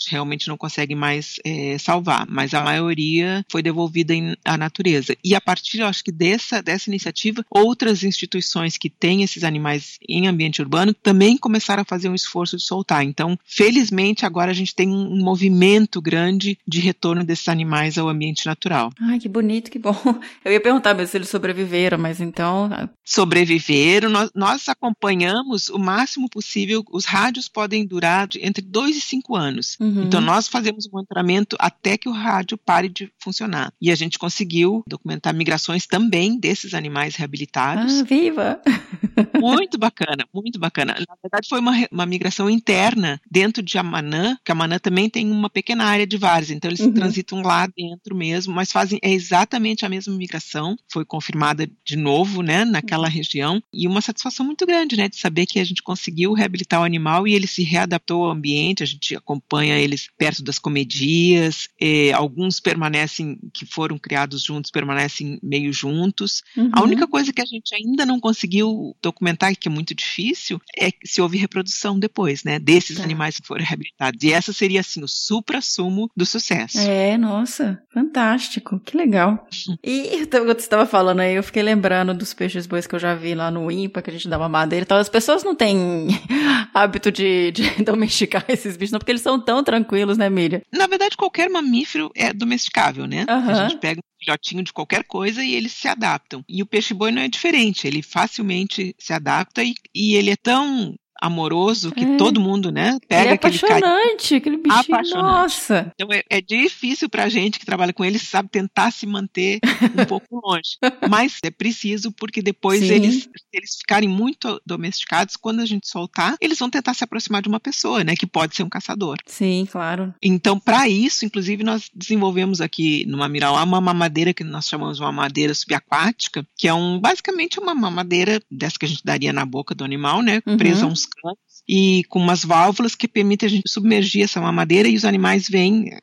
realmente 0.10 0.48
não 0.48 0.58
conseguem 0.58 0.96
mais 0.96 1.36
é, 1.46 1.78
salvar, 1.78 2.03
mas 2.28 2.54
a 2.54 2.64
maioria 2.64 3.46
foi 3.50 3.62
devolvida 3.62 4.14
em, 4.14 4.36
à 4.44 4.58
natureza. 4.58 5.16
E 5.24 5.36
a 5.36 5.42
partir, 5.42 5.80
eu 5.80 5.88
acho 5.88 6.04
que 6.04 6.12
dessa, 6.12 6.62
dessa 6.62 6.90
iniciativa, 6.90 7.46
outras 7.50 8.04
instituições 8.04 8.78
que 8.78 8.90
têm 8.90 9.24
esses 9.24 9.44
animais 9.44 9.98
em 10.08 10.28
ambiente 10.28 10.62
urbano 10.62 10.94
também 10.94 11.38
começaram 11.38 11.82
a 11.82 11.86
fazer 11.86 12.10
um 12.10 12.16
esforço 12.16 12.58
de 12.58 12.64
soltar. 12.64 13.04
Então, 13.04 13.38
felizmente, 13.46 14.26
agora 14.26 14.52
a 14.52 14.54
gente 14.54 14.76
tem 14.76 14.90
um 14.90 15.24
movimento 15.24 16.02
grande 16.02 16.58
de 16.68 16.80
retorno 16.80 17.24
desses 17.24 17.48
animais 17.48 17.98
ao 17.98 18.10
ambiente 18.10 18.46
natural. 18.46 18.92
Ai, 19.00 19.20
que 19.20 19.30
bonito, 19.30 19.72
que 19.72 19.80
bom. 19.80 19.96
Eu 20.44 20.52
ia 20.52 20.62
perguntar 20.62 20.94
se 21.06 21.18
eles 21.18 21.30
sobreviveram, 21.30 21.98
mas 21.98 22.22
então. 22.22 22.70
Sobreviveram, 23.04 24.10
nós, 24.10 24.32
nós 24.34 24.70
acompanhamos 24.70 25.70
o 25.70 25.78
máximo 25.78 26.30
possível, 26.30 26.84
os 26.92 27.06
rádios 27.06 27.48
podem 27.48 27.86
durar 27.86 28.28
entre 28.40 28.62
2 28.62 28.98
e 28.98 29.02
5 29.02 29.36
anos. 29.36 29.78
Uhum. 29.80 30.04
Então 30.04 30.22
nós 30.22 30.48
fazemos 30.48 30.86
o 30.86 30.92
monitoramento 30.92 31.56
até 31.60 31.93
que 31.98 32.10
o 32.10 32.12
rádio 32.12 32.58
pare 32.58 32.90
de 32.90 33.12
funcionar. 33.20 33.74
E 33.82 33.92
a 33.92 33.96
gente 33.96 34.20
conseguiu 34.20 34.84
documentar 34.88 35.34
migrações 35.34 35.86
também 35.86 36.40
desses 36.40 36.74
animais 36.74 37.16
reabilitados. 37.16 38.02
Ah, 38.02 38.04
viva! 38.04 38.62
Muito 39.40 39.78
bacana, 39.78 40.26
muito 40.34 40.60
bacana. 40.60 40.96
Na 41.08 41.16
verdade 41.22 41.48
foi 41.48 41.60
uma, 41.60 41.74
uma 41.92 42.06
migração 42.06 42.50
interna 42.50 43.20
dentro 43.30 43.62
de 43.62 43.78
Amanã, 43.78 44.38
que 44.44 44.52
Amanã 44.52 44.80
também 44.80 45.10
tem 45.10 45.30
uma 45.30 45.50
pequena 45.50 45.84
área 45.86 46.08
de 46.08 46.18
várzea, 46.18 46.56
então 46.56 46.70
eles 46.70 46.80
uhum. 46.80 46.94
transitam 46.94 47.42
lá 47.42 47.68
dentro 47.68 48.16
mesmo, 48.16 48.54
mas 48.54 48.72
fazem 48.72 49.00
é 49.02 49.12
exatamente 49.12 49.86
a 49.86 49.90
mesma 49.90 50.16
migração. 50.16 50.78
Foi 50.92 51.04
confirmada 51.04 51.70
de 51.86 51.96
novo, 51.96 52.42
né, 52.42 52.64
naquela 52.64 53.08
uhum. 53.08 53.14
região 53.14 53.64
e 53.74 53.88
uma 53.88 54.02
satisfação 54.02 54.46
muito 54.46 54.66
grande, 54.66 54.96
né, 54.96 55.10
de 55.10 55.18
saber 55.18 55.46
que 55.46 55.60
a 55.60 55.66
gente 55.66 55.84
conseguiu 55.84 56.34
reabilitar 56.34 56.82
o 56.82 56.86
animal 56.86 57.28
e 57.28 57.34
ele 57.34 57.48
se 57.48 57.64
readaptou 57.64 58.26
ao 58.26 58.32
ambiente, 58.32 58.84
a 58.84 58.88
gente 58.88 59.16
acompanha 59.16 59.78
eles 59.78 60.10
perto 60.18 60.44
das 60.44 60.60
comedias, 60.60 61.68
eh, 61.86 62.14
alguns 62.14 62.62
permanecem, 62.62 63.38
que 63.54 63.66
foram 63.66 63.98
criados 63.98 64.42
juntos, 64.42 64.72
permanecem 64.72 65.38
meio 65.44 65.74
juntos. 65.74 66.42
Uhum. 66.56 66.70
A 66.72 66.82
única 66.82 67.06
coisa 67.06 67.34
que 67.34 67.42
a 67.42 67.46
gente 67.46 67.76
ainda 67.76 68.06
não 68.06 68.22
conseguiu 68.22 68.96
documentar, 69.02 69.54
que 69.54 69.68
é 69.68 69.72
muito 69.72 69.94
difícil, 69.94 70.62
é 70.80 70.92
se 71.04 71.22
houve 71.22 71.38
reprodução 71.38 72.00
depois, 72.00 72.46
né, 72.46 72.58
desses 72.58 72.98
tá. 72.98 73.04
animais 73.04 73.38
que 73.38 73.46
foram 73.46 73.66
reabilitados. 73.66 74.24
E 74.24 74.32
essa 74.32 74.54
seria, 74.54 74.80
assim, 74.80 75.04
o 75.04 75.10
supra-sumo 75.10 76.10
do 76.16 76.26
sucesso. 76.26 76.80
É, 76.80 77.18
nossa, 77.18 77.84
fantástico, 77.94 78.80
que 78.80 78.96
legal. 78.96 79.46
E 79.84 80.16
então, 80.16 80.46
quando 80.46 80.60
você 80.60 80.66
estava 80.66 80.86
falando 80.86 81.20
aí, 81.20 81.36
eu 81.36 81.44
fiquei 81.44 81.62
lembrando 81.62 82.14
dos 82.14 82.34
peixes 82.34 82.66
bois 82.66 82.88
que 82.88 82.96
eu 82.96 83.00
já 83.00 83.14
vi 83.14 83.36
lá 83.36 83.52
no 83.52 83.70
IMPA, 83.70 84.02
que 84.02 84.10
a 84.10 84.14
gente 84.14 84.30
dava 84.30 84.48
madeira 84.48 84.84
e 84.84 84.86
tal. 84.86 84.98
As 84.98 85.10
pessoas 85.10 85.44
não 85.44 85.56
têm 85.56 86.08
hábito 86.74 87.12
de, 87.12 87.52
de 87.52 87.64
domesticar 87.84 88.46
esses 88.48 88.78
bichos, 88.78 88.92
não, 88.92 89.00
porque 89.00 89.12
eles 89.12 89.22
são 89.22 89.40
tão 89.40 89.64
tranquilos, 89.64 90.18
né, 90.18 90.30
Miriam? 90.30 90.62
Na 90.72 90.88
verdade, 90.88 91.18
qualquer 91.18 91.50
mamífero 91.50 91.73
é 92.16 92.34
domesticável, 92.34 93.08
né? 93.08 93.26
Uhum. 93.28 93.50
A 93.50 93.54
gente 93.54 93.78
pega 93.78 94.00
um 94.00 94.24
filhotinho 94.24 94.64
de 94.64 94.74
qualquer 94.74 95.04
coisa 95.04 95.44
e 95.44 95.56
eles 95.56 95.72
se 95.72 95.88
adaptam. 95.88 96.44
E 96.48 96.62
o 96.62 96.66
peixe-boi 96.66 97.12
não 97.12 97.22
é 97.22 97.28
diferente, 97.28 97.88
ele 97.88 98.02
facilmente 98.02 98.96
se 99.00 99.14
adapta 99.14 99.64
e, 99.64 99.74
e 99.94 100.16
ele 100.16 100.32
é 100.32 100.36
tão 100.36 100.96
amoroso 101.24 101.92
que 101.94 102.04
é. 102.04 102.18
todo 102.18 102.42
mundo, 102.42 102.70
né, 102.70 103.00
pega 103.08 103.22
ele 103.22 103.30
é 103.30 103.34
aquele 103.34 103.58
apaixonante, 103.58 104.36
aquele 104.36 104.58
bichinho, 104.58 104.80
apaixonante. 104.82 105.24
nossa. 105.24 105.94
Então 105.96 106.12
é, 106.12 106.22
é 106.30 106.42
difícil 106.42 107.08
pra 107.08 107.30
gente 107.30 107.58
que 107.58 107.66
trabalha 107.66 107.94
com 107.94 108.04
ele, 108.04 108.20
sabe, 108.20 108.50
tentar 108.50 108.92
se 108.92 109.08
manter 109.08 109.60
um 109.98 110.04
pouco 110.06 110.42
longe. 110.46 110.78
Mas 111.10 111.38
é 111.42 111.50
preciso 111.50 112.12
porque 112.12 112.42
depois 112.42 112.82
Sim. 112.82 112.92
eles, 112.94 113.30
eles 113.54 113.78
ficarem 113.78 114.10
muito 114.10 114.62
domesticados, 114.66 115.38
quando 115.38 115.62
a 115.62 115.66
gente 115.66 115.88
soltar, 115.88 116.36
eles 116.42 116.60
vão 116.60 116.70
tentar 116.70 116.94
se 116.94 117.06
aproximar 117.06 117.42
de 117.42 117.48
uma 117.48 117.60
pessoa, 117.60 118.04
né, 118.04 118.16
que 118.16 118.28
pode 118.28 118.56
ser 118.56 118.64
um 118.64 118.70
caçador. 118.70 119.18
Sim, 119.26 119.66
claro. 119.72 120.14
Então, 120.22 120.60
para 120.60 120.90
isso, 120.90 121.26
inclusive, 121.26 121.64
nós 121.64 121.90
desenvolvemos 121.96 122.60
aqui 122.60 123.06
no 123.08 123.18
Mamiral 123.18 123.56
uma 123.64 123.80
mamadeira 123.80 124.34
que 124.34 124.44
nós 124.44 124.68
chamamos 124.68 124.98
de 124.98 125.04
uma 125.04 125.12
madeira 125.12 125.54
subaquática, 125.54 126.46
que 126.58 126.68
é 126.68 126.74
um 126.74 127.00
basicamente 127.00 127.60
uma 127.60 127.74
mamadeira 127.74 128.42
dessa 128.52 128.78
que 128.78 128.86
a 128.86 128.90
gente 128.90 129.04
daria 129.06 129.32
na 129.32 129.46
boca 129.46 129.74
do 129.74 129.86
animal, 129.86 130.22
né, 130.22 130.42
uhum. 130.46 130.58
presa 130.58 130.86
a 130.86 130.90
uns 130.90 131.08
months. 131.24 131.53
E 131.68 132.04
com 132.10 132.20
umas 132.20 132.44
válvulas 132.44 132.96
que 132.96 133.08
permitem 133.08 133.48
a 133.48 133.50
gente 133.50 133.70
submergir 133.70 134.24
essa 134.24 134.42
mamadeira 134.42 134.88
e 134.88 134.96
os 134.96 135.06
animais 135.06 135.48
vêm, 135.48 135.98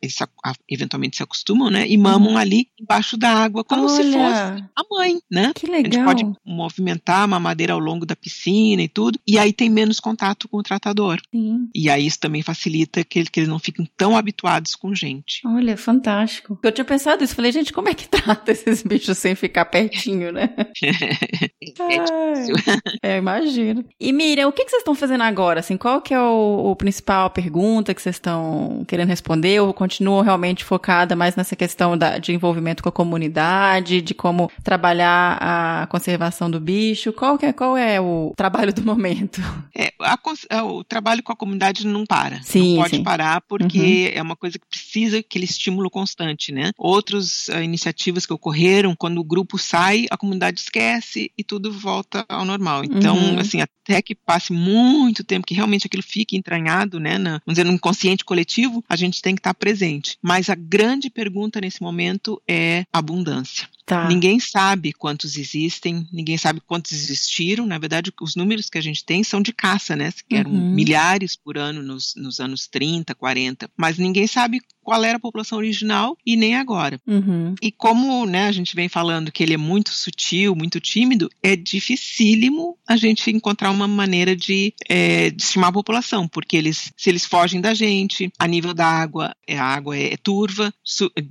eventualmente 0.69 1.17
se 1.17 1.23
acostumam, 1.23 1.71
né, 1.71 1.87
e 1.87 1.97
mamam 1.97 2.33
uhum. 2.33 2.39
ali 2.39 2.69
embaixo 2.81 3.17
da 3.17 3.31
água, 3.31 3.65
como 3.65 3.85
Olha, 3.85 3.91
se 3.91 4.03
fosse 4.05 4.65
a 4.77 4.83
mãe, 4.91 5.19
né? 5.31 5.53
Que 5.55 5.67
legal. 5.67 6.09
A 6.09 6.17
gente 6.17 6.25
pode 6.25 6.39
movimentar 6.45 7.23
a 7.23 7.27
mamadeira 7.27 7.73
ao 7.73 7.79
longo 7.79 8.07
da 8.07 8.17
piscina 8.17 8.83
e 8.83 8.89
tudo, 8.89 9.19
e 9.27 9.39
aí 9.39 9.53
tem 9.53 9.69
menos 9.69 10.01
contato 10.01 10.49
com 10.49 10.59
o 10.59 10.63
tratador. 10.63 11.21
Sim. 11.31 11.69
E 11.75 11.91
aí 11.91 12.07
isso 12.07 12.19
também 12.19 12.43
facilita 12.43 13.05
que, 13.05 13.25
que 13.25 13.41
eles 13.41 13.49
não 13.49 13.59
fiquem 13.59 13.89
tão 13.97 14.17
habituados 14.17 14.75
com 14.75 14.95
gente. 14.95 15.41
Olha, 15.47 15.77
fantástico. 15.77 16.59
Eu 16.63 16.73
tinha 16.73 16.85
pensado 16.85 17.23
isso, 17.23 17.35
falei, 17.35 17.53
gente, 17.53 17.73
como 17.73 17.89
é 17.89 17.95
que 17.95 18.09
trata 18.09 18.51
esses 18.53 18.83
bichos 18.83 19.19
sem 19.19 19.35
ficar 19.35 19.67
pertinho, 19.67 20.33
né? 20.33 20.55
é 20.83 22.05
difícil. 22.05 22.57
É, 23.03 23.17
imagino. 23.17 23.85
E 23.99 24.13
Miriam, 24.13 24.49
o 24.49 24.53
que, 24.53 24.65
que 24.65 24.71
vocês 24.71 24.81
estão 24.81 24.95
fazendo 24.95 25.23
agora? 25.23 25.40
Assim, 25.49 25.77
qual 25.77 26.01
que 26.01 26.13
é 26.13 26.21
o, 26.21 26.71
o 26.71 26.77
principal 26.77 27.31
pergunta 27.31 27.95
que 27.95 28.03
vocês 28.03 28.17
estão 28.17 28.85
querendo 28.87 29.09
responder? 29.09 29.61
Ou 29.61 29.73
continuam 29.73 30.23
realmente 30.23 30.65
focada 30.65 31.17
mais 31.17 31.37
nessa 31.37 31.57
questão 31.57 31.97
da, 31.97 32.19
de 32.19 32.33
envolvimento 32.33 32.83
com 32.83 32.89
a 32.89 32.93
comunidade, 32.93 34.01
de 34.01 34.15
como 34.15 34.51
trabalhar 34.63 35.39
a 35.41 35.87
conservação 35.87 36.51
do 36.51 36.61
bicho? 36.61 37.13
Qual, 37.13 37.39
que 37.39 37.47
é, 37.47 37.53
qual 37.53 37.77
é 37.77 38.01
o 38.01 38.33
trabalho 38.37 38.73
do 38.73 38.83
momento? 38.83 39.41
É, 39.77 39.90
a, 40.01 40.19
é, 40.49 40.63
o 40.63 40.85
trabalho 40.85 41.23
com 41.23 41.33
a 41.33 41.37
comunidade 41.37 41.87
não 41.87 42.05
para. 42.05 42.43
Sim, 42.43 42.75
não 42.75 42.83
pode 42.83 42.97
sim. 42.97 43.03
parar 43.03 43.41
porque 43.43 44.11
uhum. 44.13 44.19
é 44.19 44.23
uma 44.23 44.37
coisa 44.37 44.59
que 44.59 44.67
precisa 44.67 45.19
aquele 45.19 45.45
estímulo 45.45 45.91
constante, 45.91 46.53
né? 46.53 46.71
Outras 46.79 47.49
uh, 47.49 47.63
iniciativas 47.63 48.27
que 48.27 48.33
ocorreram, 48.33 48.95
quando 48.97 49.19
o 49.19 49.25
grupo 49.25 49.59
sai, 49.59 50.07
a 50.11 50.17
comunidade 50.17 50.61
esquece 50.61 51.31
e 51.37 51.45
tudo 51.45 51.73
volta 51.73 52.25
ao 52.29 52.45
normal. 52.45 52.85
Então, 52.85 53.17
uhum. 53.17 53.39
assim, 53.39 53.61
até 53.61 54.01
que 54.03 54.15
passe 54.15 54.53
muito 54.53 55.25
tempo, 55.25 55.47
que 55.47 55.55
realmente 55.55 55.87
aquilo 55.87 56.03
fique 56.03 56.37
entranhado, 56.37 57.01
né, 57.01 57.19
na, 57.19 57.41
vamos 57.45 57.55
dizer, 57.55 57.65
no 57.65 57.73
inconsciente 57.73 58.25
coletivo, 58.25 58.85
a 58.89 58.97
gente 58.97 59.23
tem 59.23 59.35
que 59.35 59.41
estar 59.41 59.55
presente. 59.55 60.17
Mas 60.23 60.49
a 60.49 60.55
grande 60.55 61.11
pergunta 61.11 61.61
nesse 61.61 61.83
momento 61.83 62.41
é 62.49 62.85
abundância. 62.93 63.69
Tá. 63.91 64.07
Ninguém 64.07 64.39
sabe 64.39 64.93
quantos 64.93 65.37
existem, 65.37 66.07
ninguém 66.13 66.39
sabe 66.39 66.61
quantos 66.61 66.93
existiram. 66.93 67.67
Na 67.67 67.77
verdade, 67.77 68.13
os 68.21 68.37
números 68.37 68.71
que 68.71 68.79
a 68.79 68.81
gente 68.81 69.05
tem 69.05 69.25
são 69.25 69.43
de 69.43 69.53
caça, 69.53 69.97
né? 69.97 70.13
Que 70.29 70.37
eram 70.37 70.53
uhum. 70.53 70.71
milhares 70.73 71.35
por 71.35 71.59
ano 71.59 71.83
nos, 71.83 72.15
nos 72.15 72.39
anos 72.39 72.69
30, 72.69 73.13
40. 73.17 73.69
Mas 73.77 73.99
ninguém 73.99 74.29
sabe 74.29 74.61
qual 74.91 75.05
era 75.05 75.19
a 75.19 75.21
população 75.21 75.57
original 75.57 76.19
e 76.27 76.35
nem 76.35 76.57
agora. 76.57 77.01
Uhum. 77.07 77.55
E 77.63 77.71
como 77.71 78.27
né, 78.27 78.49
a 78.49 78.53
gente 78.53 78.75
vem 78.75 78.89
falando 78.89 79.31
que 79.31 79.41
ele 79.41 79.55
é 79.55 79.57
muito 79.57 79.91
sutil, 79.91 80.57
muito 80.57 80.81
tímido, 80.81 81.31
é 81.41 81.55
dificílimo 81.55 82.77
a 82.89 82.97
gente 82.97 83.31
encontrar 83.31 83.71
uma 83.71 83.87
maneira 83.87 84.35
de, 84.35 84.75
é, 84.89 85.31
de 85.31 85.41
estimar 85.41 85.71
a 85.71 85.75
população, 85.75 86.27
porque 86.27 86.57
eles, 86.57 86.93
se 86.97 87.09
eles 87.09 87.25
fogem 87.25 87.61
da 87.61 87.73
gente, 87.73 88.33
a 88.37 88.49
nível 88.49 88.75
da 88.75 88.85
água, 88.85 89.33
é, 89.47 89.57
a 89.57 89.65
água 89.65 89.97
é, 89.97 90.15
é 90.15 90.17
turva, 90.17 90.75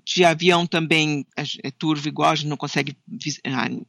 de 0.05 0.23
avião 0.23 0.65
também 0.65 1.25
é, 1.35 1.69
turva 1.69 2.07
igual, 2.07 2.31
a 2.31 2.35
gente 2.35 2.47
não 2.47 2.55
consegue 2.55 2.95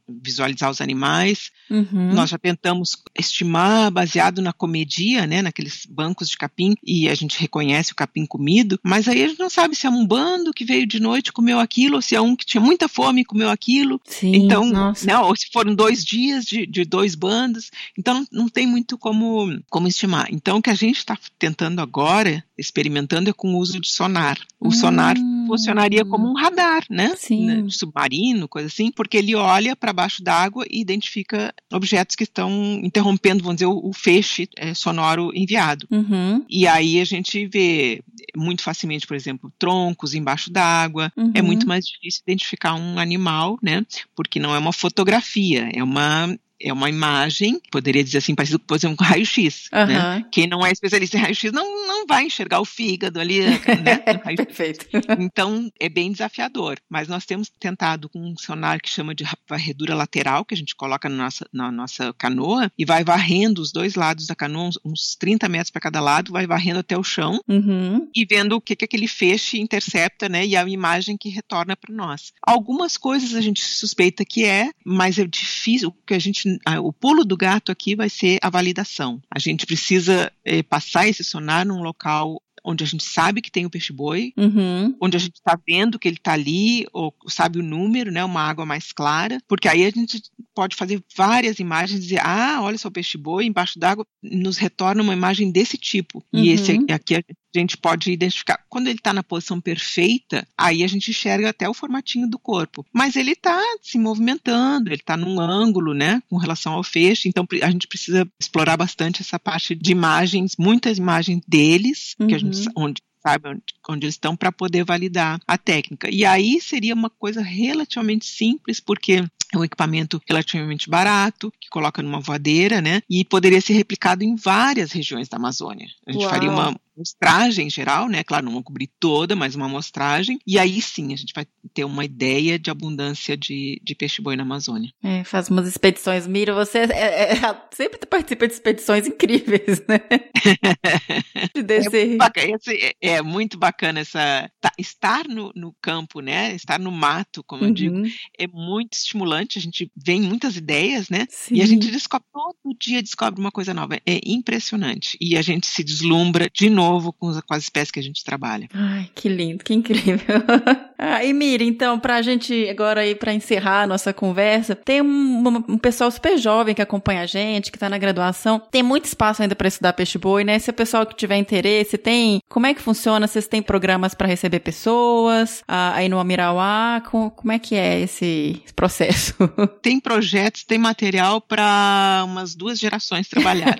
visualizar 0.05 0.69
os 0.69 0.81
animais. 0.81 1.49
Uhum. 1.69 2.13
Nós 2.13 2.29
já 2.29 2.37
tentamos 2.37 3.01
estimar 3.17 3.89
baseado 3.89 4.41
na 4.41 4.51
comedia, 4.51 5.25
né, 5.25 5.41
naqueles 5.41 5.85
bancos 5.89 6.27
de 6.27 6.35
capim, 6.35 6.75
e 6.83 7.07
a 7.07 7.15
gente 7.15 7.39
reconhece 7.39 7.93
o 7.93 7.95
capim 7.95 8.25
comido, 8.25 8.77
mas 8.83 9.07
aí 9.07 9.23
a 9.23 9.27
gente 9.29 9.39
não 9.39 9.49
sabe 9.49 9.60
se 9.73 9.87
é 9.87 9.89
um 9.89 10.05
bando 10.05 10.53
que 10.53 10.65
veio 10.65 10.85
de 10.85 10.99
noite 10.99 11.31
comeu 11.31 11.59
aquilo, 11.59 11.95
ou 11.95 12.01
se 12.01 12.15
é 12.15 12.21
um 12.21 12.35
que 12.35 12.45
tinha 12.45 12.61
muita 12.61 12.87
fome 12.87 13.21
e 13.21 13.25
comeu 13.25 13.49
aquilo. 13.49 14.01
Sim, 14.05 14.35
então, 14.35 14.65
nossa. 14.65 15.05
não, 15.05 15.25
ou 15.25 15.35
se 15.35 15.47
foram 15.51 15.73
dois 15.73 16.03
dias 16.03 16.45
de, 16.45 16.65
de 16.65 16.85
dois 16.85 17.15
bandos. 17.15 17.71
Então, 17.97 18.13
não, 18.13 18.27
não 18.31 18.49
tem 18.49 18.67
muito 18.67 18.97
como, 18.97 19.59
como 19.69 19.87
estimar. 19.87 20.27
Então, 20.31 20.57
o 20.57 20.61
que 20.61 20.69
a 20.69 20.75
gente 20.75 20.97
está 20.97 21.17
tentando 21.37 21.81
agora, 21.81 22.43
experimentando, 22.61 23.29
é 23.29 23.33
com 23.33 23.53
o 23.53 23.57
uso 23.57 23.79
de 23.79 23.91
sonar. 23.91 24.37
O 24.59 24.67
hum. 24.67 24.71
sonar 24.71 25.17
funcionaria 25.47 26.05
como 26.05 26.29
um 26.29 26.33
radar, 26.33 26.85
né? 26.89 27.13
Sim. 27.17 27.45
Né? 27.45 27.65
Submarino, 27.69 28.47
coisa 28.47 28.67
assim, 28.67 28.91
porque 28.91 29.17
ele 29.17 29.35
olha 29.35 29.75
para 29.75 29.91
baixo 29.91 30.23
d'água 30.23 30.65
e 30.69 30.79
identifica 30.79 31.53
objetos 31.73 32.15
que 32.15 32.23
estão 32.23 32.79
interrompendo, 32.81 33.43
vamos 33.43 33.57
dizer, 33.57 33.65
o, 33.65 33.89
o 33.89 33.91
feixe 33.93 34.47
é, 34.55 34.73
sonoro 34.73 35.31
enviado. 35.35 35.85
Uhum. 35.91 36.45
E 36.49 36.65
aí 36.65 37.01
a 37.01 37.05
gente 37.05 37.45
vê 37.47 38.01
muito 38.35 38.61
facilmente, 38.61 39.05
por 39.05 39.15
exemplo, 39.15 39.51
troncos 39.59 40.13
embaixo 40.13 40.49
d'água. 40.49 41.11
É 41.15 41.21
uhum. 41.21 41.31
É 41.35 41.41
muito 41.41 41.67
mais 41.67 41.85
difícil 41.85 42.21
identificar 42.25 42.75
um 42.75 42.97
animal, 42.99 43.57
né? 43.61 43.85
Porque 44.15 44.39
não 44.39 44.55
é 44.55 44.59
uma 44.59 44.71
fotografia, 44.71 45.69
é 45.73 45.83
uma 45.83 46.33
é 46.63 46.73
uma 46.73 46.89
imagem, 46.89 47.59
poderia 47.71 48.03
dizer 48.03 48.19
assim, 48.19 48.35
parecido 48.35 48.59
por 48.59 48.75
exemplo, 48.75 48.97
com 48.97 49.03
raio-x. 49.03 49.69
Uhum. 49.73 49.85
Né? 49.85 50.25
Quem 50.31 50.47
não 50.47 50.65
é 50.65 50.71
especialista 50.71 51.17
em 51.17 51.21
raio-x 51.21 51.51
não, 51.51 51.87
não 51.87 52.05
vai 52.05 52.25
enxergar 52.25 52.59
o 52.59 52.65
fígado 52.65 53.19
ali, 53.19 53.41
né? 53.41 53.59
Perfeito. 54.35 54.85
Então, 55.19 55.71
é 55.79 55.89
bem 55.89 56.11
desafiador. 56.11 56.77
Mas 56.89 57.07
nós 57.07 57.25
temos 57.25 57.49
tentado 57.59 58.09
com 58.09 58.19
um 58.19 58.37
sonar 58.37 58.81
que 58.81 58.89
chama 58.89 59.13
de 59.15 59.25
varredura 59.47 59.95
lateral, 59.95 60.45
que 60.45 60.53
a 60.53 60.57
gente 60.57 60.75
coloca 60.75 61.09
na 61.09 61.15
nossa, 61.15 61.47
na 61.51 61.71
nossa 61.71 62.13
canoa, 62.13 62.71
e 62.77 62.85
vai 62.85 63.03
varrendo 63.03 63.61
os 63.61 63.71
dois 63.71 63.95
lados 63.95 64.27
da 64.27 64.35
canoa, 64.35 64.67
uns, 64.67 64.79
uns 64.83 65.15
30 65.15 65.47
metros 65.49 65.71
para 65.71 65.81
cada 65.81 65.99
lado, 65.99 66.31
vai 66.31 66.45
varrendo 66.45 66.79
até 66.79 66.97
o 66.97 67.03
chão, 67.03 67.39
uhum. 67.47 68.09
e 68.15 68.25
vendo 68.25 68.55
o 68.55 68.61
que, 68.61 68.75
que 68.75 68.85
aquele 68.85 69.07
feixe 69.07 69.59
intercepta, 69.59 70.27
né? 70.29 70.45
E 70.45 70.55
a 70.55 70.67
imagem 70.67 71.17
que 71.17 71.29
retorna 71.29 71.75
para 71.75 71.93
nós. 71.93 72.33
Algumas 72.41 72.97
coisas 72.97 73.35
a 73.35 73.41
gente 73.41 73.61
suspeita 73.61 74.25
que 74.25 74.45
é, 74.45 74.69
mas 74.85 75.17
é 75.17 75.25
difícil, 75.25 75.89
o 75.89 75.91
que 76.05 76.13
a 76.13 76.19
gente 76.19 76.50
o 76.81 76.93
pulo 76.93 77.23
do 77.23 77.37
gato 77.37 77.71
aqui 77.71 77.95
vai 77.95 78.09
ser 78.09 78.37
a 78.41 78.49
validação. 78.49 79.21
A 79.29 79.39
gente 79.39 79.65
precisa 79.65 80.31
é, 80.43 80.63
passar 80.63 81.07
esse 81.07 81.23
sonar 81.23 81.65
num 81.65 81.81
local 81.81 82.41
onde 82.63 82.83
a 82.83 82.87
gente 82.87 83.03
sabe 83.03 83.41
que 83.41 83.51
tem 83.51 83.65
o 83.65 83.69
peixe-boi, 83.69 84.33
uhum. 84.37 84.95
onde 85.01 85.17
a 85.17 85.19
gente 85.19 85.35
está 85.35 85.57
vendo 85.67 85.97
que 85.97 86.07
ele 86.07 86.17
está 86.17 86.33
ali, 86.33 86.85
ou 86.93 87.13
sabe 87.27 87.59
o 87.59 87.63
número, 87.63 88.11
né, 88.11 88.23
uma 88.23 88.41
água 88.41 88.65
mais 88.65 88.91
clara, 88.91 89.39
porque 89.47 89.67
aí 89.67 89.85
a 89.85 89.89
gente 89.89 90.21
pode 90.53 90.75
fazer 90.75 91.03
várias 91.15 91.59
imagens 91.59 91.99
e 91.99 92.03
dizer, 92.03 92.19
ah, 92.21 92.59
olha 92.61 92.77
só 92.77 92.87
o 92.87 92.91
peixe-boi 92.91 93.45
embaixo 93.45 93.79
d'água, 93.79 94.05
nos 94.21 94.57
retorna 94.57 95.01
uma 95.01 95.13
imagem 95.13 95.51
desse 95.51 95.77
tipo. 95.77 96.23
Uhum. 96.31 96.43
E 96.43 96.49
esse 96.49 96.71
aqui 96.91 97.15
a 97.15 97.17
gente 97.17 97.40
pode 97.79 98.11
identificar. 98.11 98.59
Quando 98.69 98.87
ele 98.87 98.97
está 98.97 99.13
na 99.13 99.23
posição 99.23 99.59
perfeita, 99.59 100.47
aí 100.57 100.83
a 100.83 100.87
gente 100.87 101.11
enxerga 101.11 101.49
até 101.49 101.67
o 101.67 101.73
formatinho 101.73 102.27
do 102.27 102.39
corpo. 102.39 102.85
Mas 102.93 103.15
ele 103.15 103.31
está 103.31 103.59
se 103.81 103.97
movimentando, 103.97 104.89
ele 104.89 104.95
está 104.95 105.17
num 105.17 105.39
ângulo, 105.39 105.93
né, 105.93 106.21
com 106.29 106.37
relação 106.37 106.73
ao 106.73 106.83
feixe. 106.83 107.27
Então 107.27 107.45
a 107.61 107.71
gente 107.71 107.87
precisa 107.87 108.27
explorar 108.39 108.77
bastante 108.77 109.21
essa 109.21 109.39
parte 109.39 109.75
de 109.75 109.91
imagens, 109.91 110.55
muitas 110.57 110.97
imagens 110.97 111.41
deles, 111.47 112.15
uhum. 112.19 112.27
que 112.27 112.35
a 112.35 112.39
gente 112.39 112.67
uhum. 112.67 112.73
onde 112.75 113.01
sabe 113.21 113.49
onde, 113.49 113.61
onde 113.87 114.05
eles 114.05 114.15
estão 114.15 114.35
para 114.35 114.51
poder 114.51 114.83
validar 114.83 115.39
a 115.47 115.57
técnica. 115.57 116.09
E 116.11 116.25
aí 116.25 116.59
seria 116.59 116.93
uma 116.93 117.09
coisa 117.09 117.41
relativamente 117.41 118.25
simples, 118.25 118.79
porque 118.79 119.23
é 119.53 119.57
um 119.57 119.63
equipamento 119.63 120.21
relativamente 120.27 120.89
barato, 120.89 121.51
que 121.59 121.69
coloca 121.69 122.01
numa 122.01 122.19
voadeira, 122.19 122.81
né? 122.81 123.01
E 123.09 123.23
poderia 123.23 123.61
ser 123.61 123.73
replicado 123.73 124.23
em 124.23 124.35
várias 124.35 124.91
regiões 124.91 125.27
da 125.27 125.37
Amazônia. 125.37 125.87
A 126.07 126.11
gente 126.11 126.21
Uau. 126.21 126.29
faria 126.29 126.49
uma, 126.49 126.75
amostragem 127.01 127.69
geral, 127.69 128.07
né? 128.07 128.23
Claro, 128.23 128.45
não 128.45 128.53
vou 128.53 128.63
cobrir 128.63 128.89
toda, 128.99 129.35
mas 129.35 129.55
uma 129.55 129.65
amostragem. 129.65 130.39
E 130.45 130.57
aí 130.57 130.81
sim 130.81 131.13
a 131.13 131.15
gente 131.17 131.33
vai 131.33 131.45
ter 131.73 131.83
uma 131.83 132.05
ideia 132.05 132.57
de 132.57 132.69
abundância 132.69 133.35
de, 133.35 133.81
de 133.83 133.95
peixe-boi 133.95 134.35
na 134.35 134.43
Amazônia. 134.43 134.91
É, 135.03 135.23
faz 135.23 135.49
umas 135.49 135.67
expedições. 135.67 136.27
Mira, 136.27 136.53
você 136.53 136.79
é, 136.79 136.91
é, 136.91 137.33
é 137.33 137.61
sempre 137.71 137.99
participa 138.05 138.47
de 138.47 138.53
expedições 138.53 139.07
incríveis, 139.07 139.83
né? 139.87 139.99
Desse... 141.65 142.17
É, 142.17 142.87
é, 142.87 142.95
é, 143.15 143.21
muito 143.21 143.57
bacana 143.57 143.99
essa. 143.99 144.49
Tá, 144.59 144.71
estar 144.77 145.27
no, 145.27 145.51
no 145.55 145.75
campo, 145.81 146.19
né? 146.19 146.53
Estar 146.55 146.79
no 146.79 146.91
mato, 146.91 147.43
como 147.43 147.63
uhum. 147.63 147.69
eu 147.69 147.73
digo, 147.73 148.01
é 148.37 148.47
muito 148.47 148.93
estimulante. 148.93 149.57
A 149.57 149.61
gente 149.61 149.91
vem 149.95 150.21
muitas 150.21 150.55
ideias, 150.55 151.09
né? 151.09 151.25
Sim. 151.29 151.55
E 151.55 151.61
a 151.61 151.65
gente 151.65 151.89
descobre, 151.89 152.27
todo 152.31 152.77
dia 152.79 153.01
descobre 153.01 153.39
uma 153.39 153.51
coisa 153.51 153.73
nova. 153.73 153.95
É 154.05 154.19
impressionante. 154.25 155.17
E 155.19 155.37
a 155.37 155.41
gente 155.41 155.67
se 155.67 155.83
deslumbra 155.83 156.49
de 156.53 156.69
novo 156.69 156.90
com, 156.99 157.33
com 157.41 157.53
as 157.53 157.63
espécies 157.63 157.91
que 157.91 157.99
a 157.99 158.03
gente 158.03 158.23
trabalha. 158.23 158.67
Ai, 158.73 159.09
que 159.13 159.29
lindo, 159.29 159.63
que 159.63 159.73
incrível. 159.73 160.41
ah, 160.97 161.23
e 161.23 161.33
Mira, 161.41 161.63
então, 161.63 161.99
pra 161.99 162.21
gente 162.21 162.69
agora 162.69 163.01
aí, 163.01 163.15
pra 163.15 163.33
encerrar 163.33 163.81
a 163.81 163.87
nossa 163.87 164.13
conversa, 164.13 164.75
tem 164.75 165.01
um, 165.01 165.63
um, 165.67 165.77
pessoal 165.77 166.11
super 166.11 166.37
jovem 166.37 166.75
que 166.75 166.81
acompanha 166.81 167.21
a 167.21 167.25
gente, 167.25 167.71
que 167.71 167.79
tá 167.79 167.89
na 167.89 167.97
graduação. 167.97 168.59
Tem 168.59 168.83
muito 168.83 169.05
espaço 169.05 169.41
ainda 169.41 169.55
para 169.55 169.67
estudar 169.67 169.93
peixe-boi, 169.93 170.43
né? 170.43 170.59
Se 170.59 170.69
o 170.69 170.73
pessoal 170.73 171.03
que 171.03 171.15
tiver 171.15 171.37
interesse, 171.37 171.97
tem. 171.97 172.41
Como 172.47 172.67
é 172.67 172.73
que 172.75 172.81
funciona? 172.81 173.25
Vocês 173.25 173.47
têm 173.47 173.61
programas 173.61 174.13
para 174.13 174.27
receber 174.27 174.59
pessoas 174.59 175.63
ah, 175.67 175.93
aí 175.95 176.07
no 176.07 176.19
Amirauá? 176.19 177.01
Com, 177.09 177.29
como 177.31 177.51
é 177.51 177.57
que 177.57 177.75
é 177.75 177.99
esse 178.01 178.61
processo? 178.75 179.33
Tem 179.81 179.99
projetos, 179.99 180.63
tem 180.63 180.77
material 180.77 181.41
para 181.41 182.23
umas 182.25 182.55
duas 182.55 182.79
gerações 182.79 183.27
trabalhar. 183.27 183.79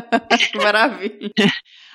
Maravilha. 0.56 1.52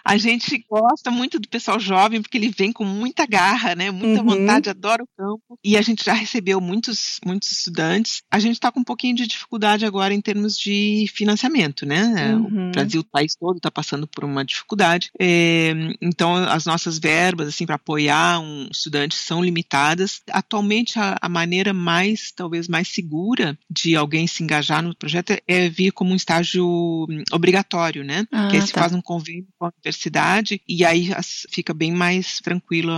A 0.07 0.15
gente 0.15 0.65
gosta 0.69 1.11
muito 1.11 1.37
do 1.37 1.49
pessoal 1.49 1.77
jovem 1.77 2.21
porque 2.21 2.37
ele 2.37 2.47
vem 2.47 2.71
com 2.71 2.85
muita 2.85 3.25
garra, 3.25 3.75
né? 3.75 3.91
Muita 3.91 4.21
uhum. 4.21 4.29
vontade, 4.29 4.69
adora 4.69 5.03
o 5.03 5.07
campo. 5.17 5.59
E 5.61 5.75
a 5.75 5.81
gente 5.81 6.05
já 6.05 6.13
recebeu 6.13 6.61
muitos, 6.61 7.19
muitos 7.25 7.51
estudantes. 7.51 8.21
A 8.31 8.39
gente 8.39 8.53
está 8.53 8.71
com 8.71 8.79
um 8.79 8.85
pouquinho 8.85 9.17
de 9.17 9.27
dificuldade 9.27 9.85
agora 9.85 10.13
em 10.13 10.21
termos 10.21 10.57
de 10.57 11.07
financiamento, 11.13 11.85
né? 11.85 12.33
Uhum. 12.35 12.69
O 12.69 12.71
Brasil, 12.71 13.01
o 13.01 13.03
país 13.03 13.35
todo, 13.37 13.57
está 13.57 13.69
passando 13.69 14.07
por 14.07 14.23
uma 14.23 14.45
dificuldade. 14.45 15.11
É, 15.19 15.73
então, 16.01 16.35
as 16.35 16.63
nossas 16.63 16.97
verbas, 16.97 17.49
assim, 17.49 17.65
para 17.65 17.75
apoiar 17.75 18.39
um 18.39 18.69
estudante 18.71 19.13
são 19.13 19.43
limitadas. 19.43 20.21
Atualmente, 20.31 20.97
a, 20.97 21.17
a, 21.21 21.27
maneira 21.27 21.73
mais, 21.73 22.31
talvez, 22.31 22.69
mais 22.69 22.87
segura 22.87 23.59
de 23.69 23.93
alguém 23.93 24.25
se 24.25 24.41
engajar 24.41 24.81
no 24.81 24.95
projeto 24.95 25.35
é 25.45 25.67
vir 25.67 25.91
como 25.91 26.13
um 26.13 26.15
estágio 26.15 26.65
hum, 26.65 27.23
obrigatório, 27.33 28.05
né? 28.05 28.25
Ah, 28.31 28.47
que 28.47 28.55
aí 28.55 28.61
tá. 28.61 28.67
se 28.67 28.71
faz 28.71 28.93
um 28.93 29.01
convênio 29.01 29.47
com 29.59 29.65
a 29.65 29.67
universidade 29.69 29.96
universidade 29.97 30.61
e 30.67 30.85
aí 30.85 31.09
fica 31.49 31.73
bem 31.73 31.91
mais 31.91 32.39
tranquilo 32.39 32.93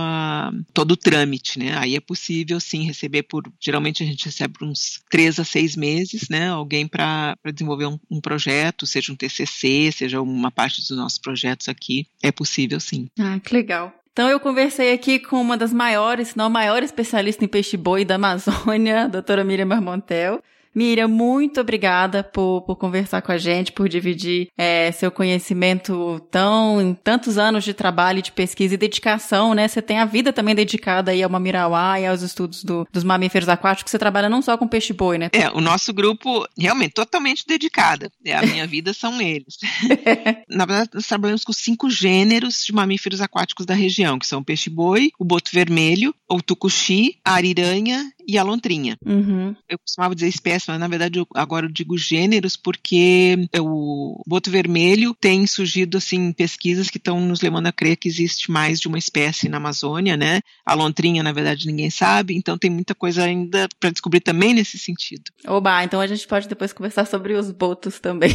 todo 0.72 0.92
o 0.92 0.96
trâmite, 0.96 1.58
né? 1.58 1.76
Aí 1.76 1.96
é 1.96 2.00
possível 2.00 2.60
sim 2.60 2.84
receber 2.84 3.22
por, 3.22 3.44
geralmente 3.58 4.02
a 4.02 4.06
gente 4.06 4.26
recebe 4.26 4.58
por 4.58 4.66
uns 4.66 5.02
três 5.10 5.38
a 5.40 5.44
seis 5.44 5.74
meses, 5.74 6.28
né? 6.28 6.50
Alguém 6.50 6.86
para 6.86 7.36
desenvolver 7.52 7.86
um, 7.86 7.98
um, 8.10 8.20
projeto, 8.20 8.86
seja 8.86 9.12
um 9.12 9.16
TCC, 9.16 9.90
seja 9.92 10.20
uma 10.20 10.50
parte 10.50 10.80
dos 10.80 10.90
nossos 10.90 11.18
projetos 11.18 11.68
aqui, 11.68 12.06
é 12.22 12.30
possível 12.30 12.78
sim. 12.78 13.08
Ah, 13.18 13.38
que 13.40 13.54
legal. 13.54 13.94
Então 14.12 14.28
eu 14.28 14.40
conversei 14.40 14.92
aqui 14.92 15.18
com 15.18 15.40
uma 15.40 15.56
das 15.56 15.72
maiores, 15.72 16.28
se 16.28 16.36
não 16.36 16.46
a 16.46 16.50
maior 16.50 16.82
especialista 16.82 17.44
em 17.44 17.48
peixe-boi 17.48 18.04
da 18.04 18.16
Amazônia, 18.16 19.04
a 19.04 19.08
doutora 19.08 19.44
Miriam 19.44 19.66
Marmontel. 19.66 20.42
Miriam, 20.74 21.08
muito 21.08 21.60
obrigada 21.60 22.22
por, 22.22 22.62
por 22.62 22.76
conversar 22.76 23.22
com 23.22 23.32
a 23.32 23.38
gente, 23.38 23.72
por 23.72 23.88
dividir 23.88 24.48
é, 24.56 24.92
seu 24.92 25.10
conhecimento 25.10 26.20
tão 26.30 26.80
em 26.80 26.94
tantos 26.94 27.38
anos 27.38 27.64
de 27.64 27.74
trabalho, 27.74 28.22
de 28.22 28.30
pesquisa 28.30 28.74
e 28.74 28.78
dedicação, 28.78 29.52
né? 29.52 29.66
Você 29.66 29.82
tem 29.82 29.98
a 29.98 30.04
vida 30.04 30.32
também 30.32 30.54
dedicada 30.54 31.10
aí 31.10 31.22
ao 31.22 31.30
Mamirauá 31.30 31.98
e 32.00 32.06
aos 32.06 32.22
estudos 32.22 32.62
do, 32.62 32.86
dos 32.92 33.02
mamíferos 33.02 33.48
aquáticos. 33.48 33.90
Você 33.90 33.98
trabalha 33.98 34.28
não 34.28 34.40
só 34.40 34.56
com 34.56 34.68
peixe-boi, 34.68 35.18
né? 35.18 35.28
É, 35.32 35.50
o 35.50 35.60
nosso 35.60 35.92
grupo 35.92 36.46
realmente 36.56 36.92
totalmente 36.92 37.44
dedicada. 37.46 38.10
É, 38.24 38.36
a 38.36 38.42
minha 38.42 38.66
vida 38.66 38.92
são 38.92 39.20
eles. 39.20 39.58
Na 40.48 40.66
verdade, 40.66 40.90
nós 40.94 41.06
trabalhamos 41.06 41.44
com 41.44 41.52
cinco 41.52 41.90
gêneros 41.90 42.64
de 42.64 42.72
mamíferos 42.72 43.20
aquáticos 43.20 43.66
da 43.66 43.74
região, 43.74 44.18
que 44.18 44.26
são 44.26 44.40
o 44.40 44.44
peixe-boi, 44.44 45.10
o 45.18 45.24
boto 45.24 45.50
vermelho, 45.52 46.14
o 46.28 46.40
tucuxi, 46.40 47.18
a 47.24 47.34
ariranha 47.34 48.10
e 48.30 48.38
a 48.38 48.42
lontrinha. 48.42 48.96
Uhum. 49.04 49.54
Eu 49.68 49.78
costumava 49.78 50.14
dizer 50.14 50.28
espécie, 50.28 50.66
mas 50.68 50.78
na 50.78 50.86
verdade 50.88 51.18
eu, 51.18 51.26
agora 51.34 51.66
eu 51.66 51.70
digo 51.70 51.98
gêneros 51.98 52.56
porque 52.56 53.48
o 53.58 54.22
boto 54.26 54.50
vermelho 54.50 55.14
tem 55.20 55.46
surgido 55.46 55.98
assim 55.98 56.32
pesquisas 56.32 56.88
que 56.88 56.98
estão 56.98 57.20
nos 57.20 57.40
levando 57.40 57.66
a 57.66 57.72
crer 57.72 57.96
que 57.96 58.08
existe 58.08 58.50
mais 58.50 58.78
de 58.78 58.86
uma 58.86 58.98
espécie 58.98 59.48
na 59.48 59.56
Amazônia, 59.56 60.16
né? 60.16 60.40
A 60.64 60.74
lontrinha, 60.74 61.22
na 61.22 61.32
verdade, 61.32 61.66
ninguém 61.66 61.90
sabe, 61.90 62.36
então 62.36 62.56
tem 62.56 62.70
muita 62.70 62.94
coisa 62.94 63.24
ainda 63.24 63.68
para 63.80 63.90
descobrir 63.90 64.20
também 64.20 64.54
nesse 64.54 64.78
sentido. 64.78 65.24
Oba, 65.46 65.82
então 65.82 66.00
a 66.00 66.06
gente 66.06 66.26
pode 66.26 66.48
depois 66.48 66.72
conversar 66.72 67.06
sobre 67.06 67.34
os 67.34 67.50
botos 67.50 67.98
também. 67.98 68.30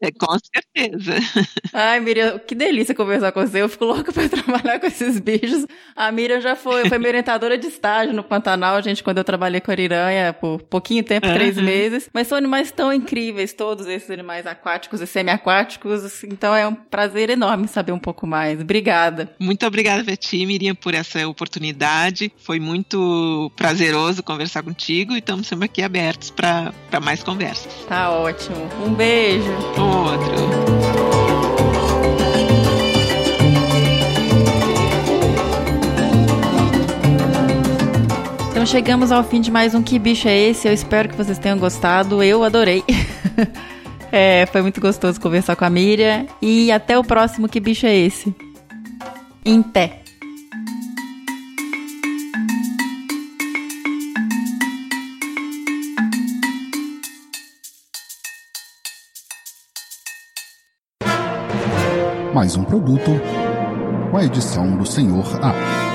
é, 0.00 0.10
com 0.12 0.36
certeza. 0.38 1.14
Ai, 1.72 2.00
Miriam, 2.00 2.38
que 2.38 2.54
delícia 2.54 2.94
conversar 2.94 3.32
com 3.32 3.40
você. 3.40 3.62
Eu 3.62 3.68
fico 3.68 3.84
louca 3.84 4.12
para 4.12 4.28
trabalhar 4.28 4.78
com 4.78 4.86
esses 4.86 5.18
bichos. 5.18 5.66
A 5.96 6.12
Miriam 6.12 6.40
já 6.40 6.54
foi, 6.54 6.88
foi 6.88 6.98
minha 6.98 7.10
orientadora 7.10 7.56
de 7.56 7.66
estágio 7.66 8.12
no 8.12 8.22
Pantanal 8.22 8.81
gente, 8.82 9.02
quando 9.02 9.18
eu 9.18 9.24
trabalhei 9.24 9.60
com 9.60 9.70
a 9.70 9.74
ariranha 9.74 10.32
por 10.32 10.62
pouquinho 10.62 11.02
tempo, 11.02 11.26
uhum. 11.26 11.34
três 11.34 11.56
meses. 11.56 12.10
Mas 12.12 12.26
são 12.26 12.36
animais 12.36 12.70
tão 12.70 12.92
incríveis, 12.92 13.52
todos 13.52 13.86
esses 13.86 14.10
animais 14.10 14.46
aquáticos 14.46 15.00
e 15.00 15.06
semi-aquáticos. 15.06 16.24
Então 16.24 16.54
é 16.54 16.66
um 16.66 16.74
prazer 16.74 17.30
enorme 17.30 17.68
saber 17.68 17.92
um 17.92 17.98
pouco 17.98 18.26
mais. 18.26 18.60
Obrigada. 18.60 19.34
Muito 19.38 19.66
obrigada, 19.66 20.02
Veti, 20.02 20.44
Miriam, 20.44 20.74
por 20.74 20.94
essa 20.94 21.26
oportunidade. 21.26 22.32
Foi 22.38 22.58
muito 22.58 23.50
prazeroso 23.56 24.22
conversar 24.22 24.62
contigo 24.62 25.14
e 25.14 25.18
estamos 25.18 25.46
sempre 25.46 25.66
aqui 25.66 25.82
abertos 25.82 26.30
para 26.30 26.72
mais 27.00 27.22
conversas. 27.22 27.72
Tá 27.88 28.10
ótimo. 28.10 28.68
Um 28.84 28.92
beijo. 28.92 29.52
Outro. 29.78 31.21
Então 38.62 38.70
chegamos 38.70 39.10
ao 39.10 39.24
fim 39.24 39.40
de 39.40 39.50
mais 39.50 39.74
um 39.74 39.82
Que 39.82 39.98
Bicho 39.98 40.28
é 40.28 40.38
Esse? 40.38 40.68
Eu 40.68 40.72
espero 40.72 41.08
que 41.08 41.16
vocês 41.16 41.36
tenham 41.36 41.58
gostado. 41.58 42.22
Eu 42.22 42.44
adorei. 42.44 42.84
é, 44.12 44.46
foi 44.46 44.62
muito 44.62 44.80
gostoso 44.80 45.20
conversar 45.20 45.56
com 45.56 45.64
a 45.64 45.68
Miriam. 45.68 46.26
E 46.40 46.70
até 46.70 46.96
o 46.96 47.02
próximo 47.02 47.48
Que 47.48 47.58
Bicho 47.58 47.86
é 47.86 47.96
Esse? 47.96 48.32
Em 49.44 49.60
pé. 49.64 50.04
Mais 62.32 62.54
um 62.54 62.62
produto 62.62 63.10
com 64.12 64.16
a 64.16 64.24
edição 64.24 64.76
do 64.76 64.86
Senhor 64.86 65.26
A. 65.42 65.91